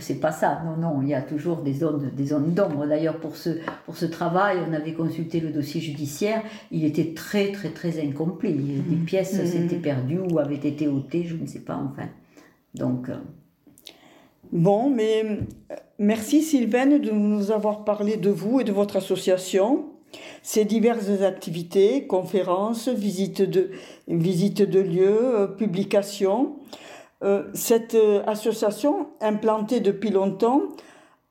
C'est 0.00 0.20
pas 0.20 0.32
ça, 0.32 0.62
non, 0.64 0.76
non, 0.76 1.02
il 1.02 1.08
y 1.08 1.14
a 1.14 1.22
toujours 1.22 1.58
des 1.58 1.72
zones, 1.72 2.10
des 2.14 2.26
zones 2.26 2.52
d'ombre. 2.52 2.86
D'ailleurs, 2.86 3.18
pour 3.18 3.36
ce, 3.36 3.50
pour 3.86 3.96
ce 3.96 4.06
travail, 4.06 4.58
on 4.68 4.72
avait 4.72 4.92
consulté 4.92 5.40
le 5.40 5.50
dossier 5.50 5.80
judiciaire, 5.80 6.42
il 6.70 6.84
était 6.84 7.14
très, 7.14 7.52
très, 7.52 7.70
très 7.70 8.00
incomplet. 8.00 8.52
Des 8.52 8.96
mmh. 8.96 9.04
pièces 9.04 9.34
mmh. 9.34 9.46
s'étaient 9.46 9.76
perdues 9.76 10.20
ou 10.30 10.38
avaient 10.38 10.54
été 10.54 10.88
ôtées, 10.88 11.24
je 11.24 11.36
ne 11.36 11.46
sais 11.46 11.60
pas, 11.60 11.76
enfin. 11.76 12.08
Donc. 12.74 13.08
Euh, 13.08 13.16
bon, 14.52 14.90
mais 14.90 15.24
euh, 15.24 15.74
merci 15.98 16.42
Sylvaine 16.42 17.00
de 17.00 17.10
nous 17.10 17.50
avoir 17.50 17.84
parlé 17.84 18.16
de 18.16 18.30
vous 18.30 18.60
et 18.60 18.64
de 18.64 18.72
votre 18.72 18.96
association. 18.96 19.86
Ces 20.42 20.64
diverses 20.64 21.22
activités, 21.22 22.06
conférences, 22.06 22.88
visites 22.88 23.42
de, 23.42 23.70
visites 24.08 24.62
de 24.62 24.80
lieux, 24.80 25.40
euh, 25.40 25.46
publications. 25.46 26.56
Euh, 27.24 27.44
cette 27.54 27.94
euh, 27.94 28.22
association, 28.26 29.08
implantée 29.20 29.80
depuis 29.80 30.10
longtemps 30.10 30.62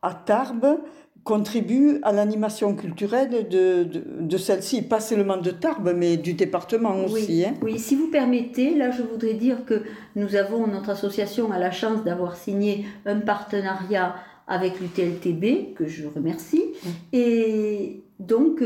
à 0.02 0.14
Tarbes, 0.14 0.80
contribue 1.24 2.00
à 2.02 2.12
l'animation 2.12 2.76
culturelle 2.76 3.48
de, 3.48 3.88
de, 4.20 4.38
celle-ci, 4.38 4.82
pas 4.82 5.00
seulement 5.00 5.38
de 5.38 5.52
Tarbes, 5.52 5.94
mais 5.96 6.18
du 6.18 6.34
département 6.34 6.96
aussi. 7.06 7.28
Oui, 7.28 7.46
hein. 7.46 7.54
oui, 7.62 7.80
si 7.80 7.96
vous 7.96 8.08
permettez, 8.08 8.76
là 8.76 8.92
je 8.92 9.04
voudrais 9.04 9.36
dire 9.36 9.64
que 9.66 9.84
nous 10.16 10.36
avons, 10.36 10.68
notre 10.68 10.90
association 10.90 11.52
a 11.52 11.60
la 11.60 11.72
chance 11.72 12.04
d'avoir 12.04 12.36
signé 12.36 12.86
un 13.06 13.20
partenariat 13.20 14.16
avec 14.48 14.82
l'UTLTB, 14.82 15.76
que 15.76 15.88
je 15.88 16.06
remercie, 16.08 16.64
et 17.14 18.02
donc 18.20 18.62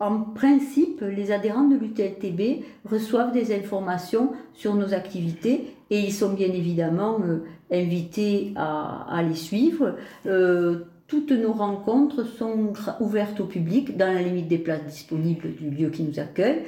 en 0.00 0.22
principe, 0.22 1.02
les 1.02 1.30
adhérents 1.30 1.68
de 1.68 1.76
l'UTLTB 1.76 2.64
reçoivent 2.90 3.32
des 3.32 3.54
informations 3.54 4.32
sur 4.54 4.74
nos 4.74 4.94
activités 4.94 5.74
et 5.90 6.00
ils 6.00 6.12
sont 6.12 6.32
bien 6.32 6.48
évidemment 6.48 7.18
euh, 7.22 7.44
invités 7.70 8.54
à, 8.56 9.22
les 9.28 9.34
suivre. 9.34 9.96
Euh, 10.24 10.86
toutes 11.06 11.32
nos 11.32 11.52
rencontres 11.52 12.24
sont 12.24 12.72
ouvertes 13.00 13.40
au 13.40 13.44
public 13.44 13.98
dans 13.98 14.12
la 14.12 14.22
limite 14.22 14.48
des 14.48 14.58
places 14.58 14.86
disponibles 14.86 15.54
du 15.54 15.68
lieu 15.68 15.90
qui 15.90 16.02
nous 16.02 16.18
accueille 16.18 16.62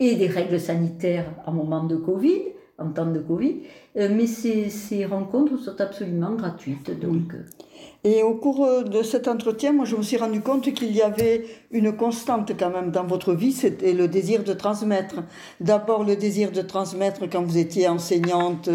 et 0.00 0.16
des 0.16 0.26
règles 0.26 0.58
sanitaires 0.58 1.30
en 1.46 1.52
moment 1.52 1.84
de 1.84 1.94
Covid, 1.94 2.42
en 2.78 2.88
temps 2.90 3.10
de 3.12 3.20
Covid. 3.20 3.60
Euh, 3.96 4.08
mais 4.12 4.26
ces, 4.26 4.70
ces, 4.70 5.04
rencontres 5.04 5.56
sont 5.56 5.80
absolument 5.80 6.32
gratuites. 6.32 6.98
Donc, 6.98 7.34
et 8.04 8.22
au 8.22 8.34
cours 8.34 8.64
euh, 8.64 8.82
de 8.82 9.02
cet 9.02 9.28
entretien, 9.28 9.72
moi, 9.72 9.84
je 9.84 9.96
me 9.96 10.02
suis 10.02 10.16
rendu 10.16 10.40
compte 10.40 10.72
qu'il 10.72 10.90
y 10.92 11.02
avait 11.02 11.44
une 11.70 11.96
constante 11.96 12.52
quand 12.58 12.70
même 12.70 12.90
dans 12.90 13.04
votre 13.04 13.32
vie, 13.32 13.52
c'était 13.52 13.92
le 13.92 14.08
désir 14.08 14.42
de 14.42 14.52
transmettre. 14.52 15.16
D'abord, 15.60 16.04
le 16.04 16.16
désir 16.16 16.50
de 16.50 16.62
transmettre 16.62 17.28
quand 17.30 17.42
vous 17.42 17.58
étiez 17.58 17.88
enseignante 17.88 18.68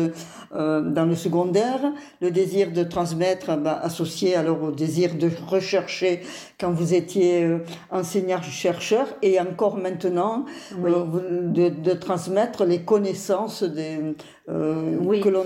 euh, 0.55 0.81
dans 0.81 1.05
le 1.05 1.15
secondaire, 1.15 1.91
le 2.21 2.31
désir 2.31 2.71
de 2.71 2.83
transmettre 2.83 3.57
bah, 3.57 3.77
associé 3.83 4.33
alors 4.35 4.63
au 4.63 4.71
désir 4.71 5.15
de 5.15 5.29
rechercher 5.45 6.21
quand 6.57 6.71
vous 6.71 6.93
étiez 6.93 7.43
euh, 7.43 7.59
enseignant-chercheur, 7.91 9.07
et 9.21 9.41
encore 9.41 9.77
maintenant, 9.77 10.45
euh, 10.85 11.41
de, 11.43 11.67
de, 11.67 11.91
transmettre 11.91 12.63
les 12.63 12.79
connaissances 12.79 13.63
des, 13.63 13.97
oui. 14.47 15.19
que 15.19 15.27
l'on 15.29 15.43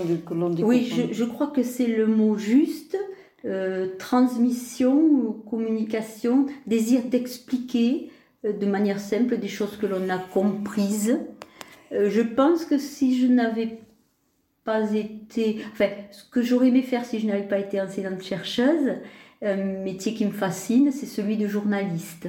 Oui, 0.62 0.88
je, 0.94 1.12
je 1.12 1.24
crois 1.24 1.48
que 1.48 1.64
c'est 1.64 1.88
le 1.88 2.06
mot 2.06 2.36
juste. 2.38 2.96
Euh, 3.44 3.88
transmission, 3.98 5.32
communication, 5.50 6.46
désir 6.68 7.02
d'expliquer 7.02 8.10
euh, 8.44 8.52
de 8.52 8.66
manière 8.66 9.00
simple 9.00 9.36
des 9.36 9.48
choses 9.48 9.76
que 9.76 9.86
l'on 9.86 10.08
a 10.10 10.18
comprises. 10.18 11.18
Euh, 11.90 12.08
je 12.08 12.20
pense 12.20 12.64
que 12.64 12.78
si 12.78 13.20
je 13.20 13.26
n'avais 13.26 13.80
pas 14.64 14.92
été, 14.94 15.58
enfin, 15.72 15.88
ce 16.12 16.22
que 16.30 16.40
j'aurais 16.40 16.68
aimé 16.68 16.82
faire 16.82 17.04
si 17.04 17.18
je 17.18 17.26
n'avais 17.26 17.42
pas 17.42 17.58
été 17.58 17.80
enseignante 17.80 18.22
chercheuse, 18.22 18.92
un 19.44 19.56
métier 19.56 20.14
qui 20.14 20.24
me 20.24 20.30
fascine, 20.30 20.92
c'est 20.92 21.06
celui 21.06 21.36
de 21.36 21.48
journaliste. 21.48 22.28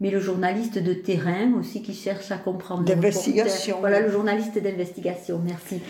Mais 0.00 0.10
le 0.10 0.18
journaliste 0.18 0.78
de 0.78 0.94
terrain 0.94 1.52
aussi 1.60 1.82
qui 1.82 1.92
cherche 1.92 2.30
à 2.30 2.38
comprendre. 2.38 2.84
D'investigation. 2.84 3.76
Voilà, 3.80 4.00
le 4.00 4.10
journaliste 4.10 4.58
d'investigation, 4.58 5.42
merci. 5.44 5.80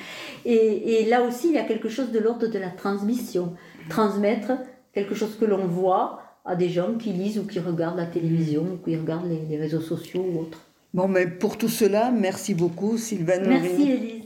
Et, 0.44 1.00
et 1.00 1.06
là 1.06 1.22
aussi, 1.22 1.48
il 1.48 1.54
y 1.54 1.58
a 1.58 1.64
quelque 1.64 1.88
chose 1.88 2.10
de 2.10 2.18
l'ordre 2.18 2.48
de 2.48 2.58
la 2.58 2.70
transmission 2.70 3.54
transmettre 3.88 4.52
quelque 4.92 5.14
chose 5.14 5.36
que 5.38 5.44
l'on 5.44 5.66
voit 5.66 6.20
à 6.44 6.56
des 6.56 6.68
gens 6.68 6.94
qui 6.94 7.12
lisent 7.12 7.38
ou 7.38 7.46
qui 7.46 7.58
regardent 7.58 7.96
la 7.96 8.06
télévision 8.06 8.62
ou 8.62 8.84
qui 8.84 8.96
regardent 8.96 9.28
les, 9.28 9.56
réseaux 9.56 9.80
sociaux 9.80 10.24
ou 10.32 10.40
autres. 10.40 10.60
Bon, 10.92 11.08
mais 11.08 11.26
pour 11.26 11.58
tout 11.58 11.68
cela, 11.68 12.10
merci 12.10 12.54
beaucoup, 12.54 12.98
Sylvain. 12.98 13.40
Merci, 13.40 13.90
Elise. 13.90 14.23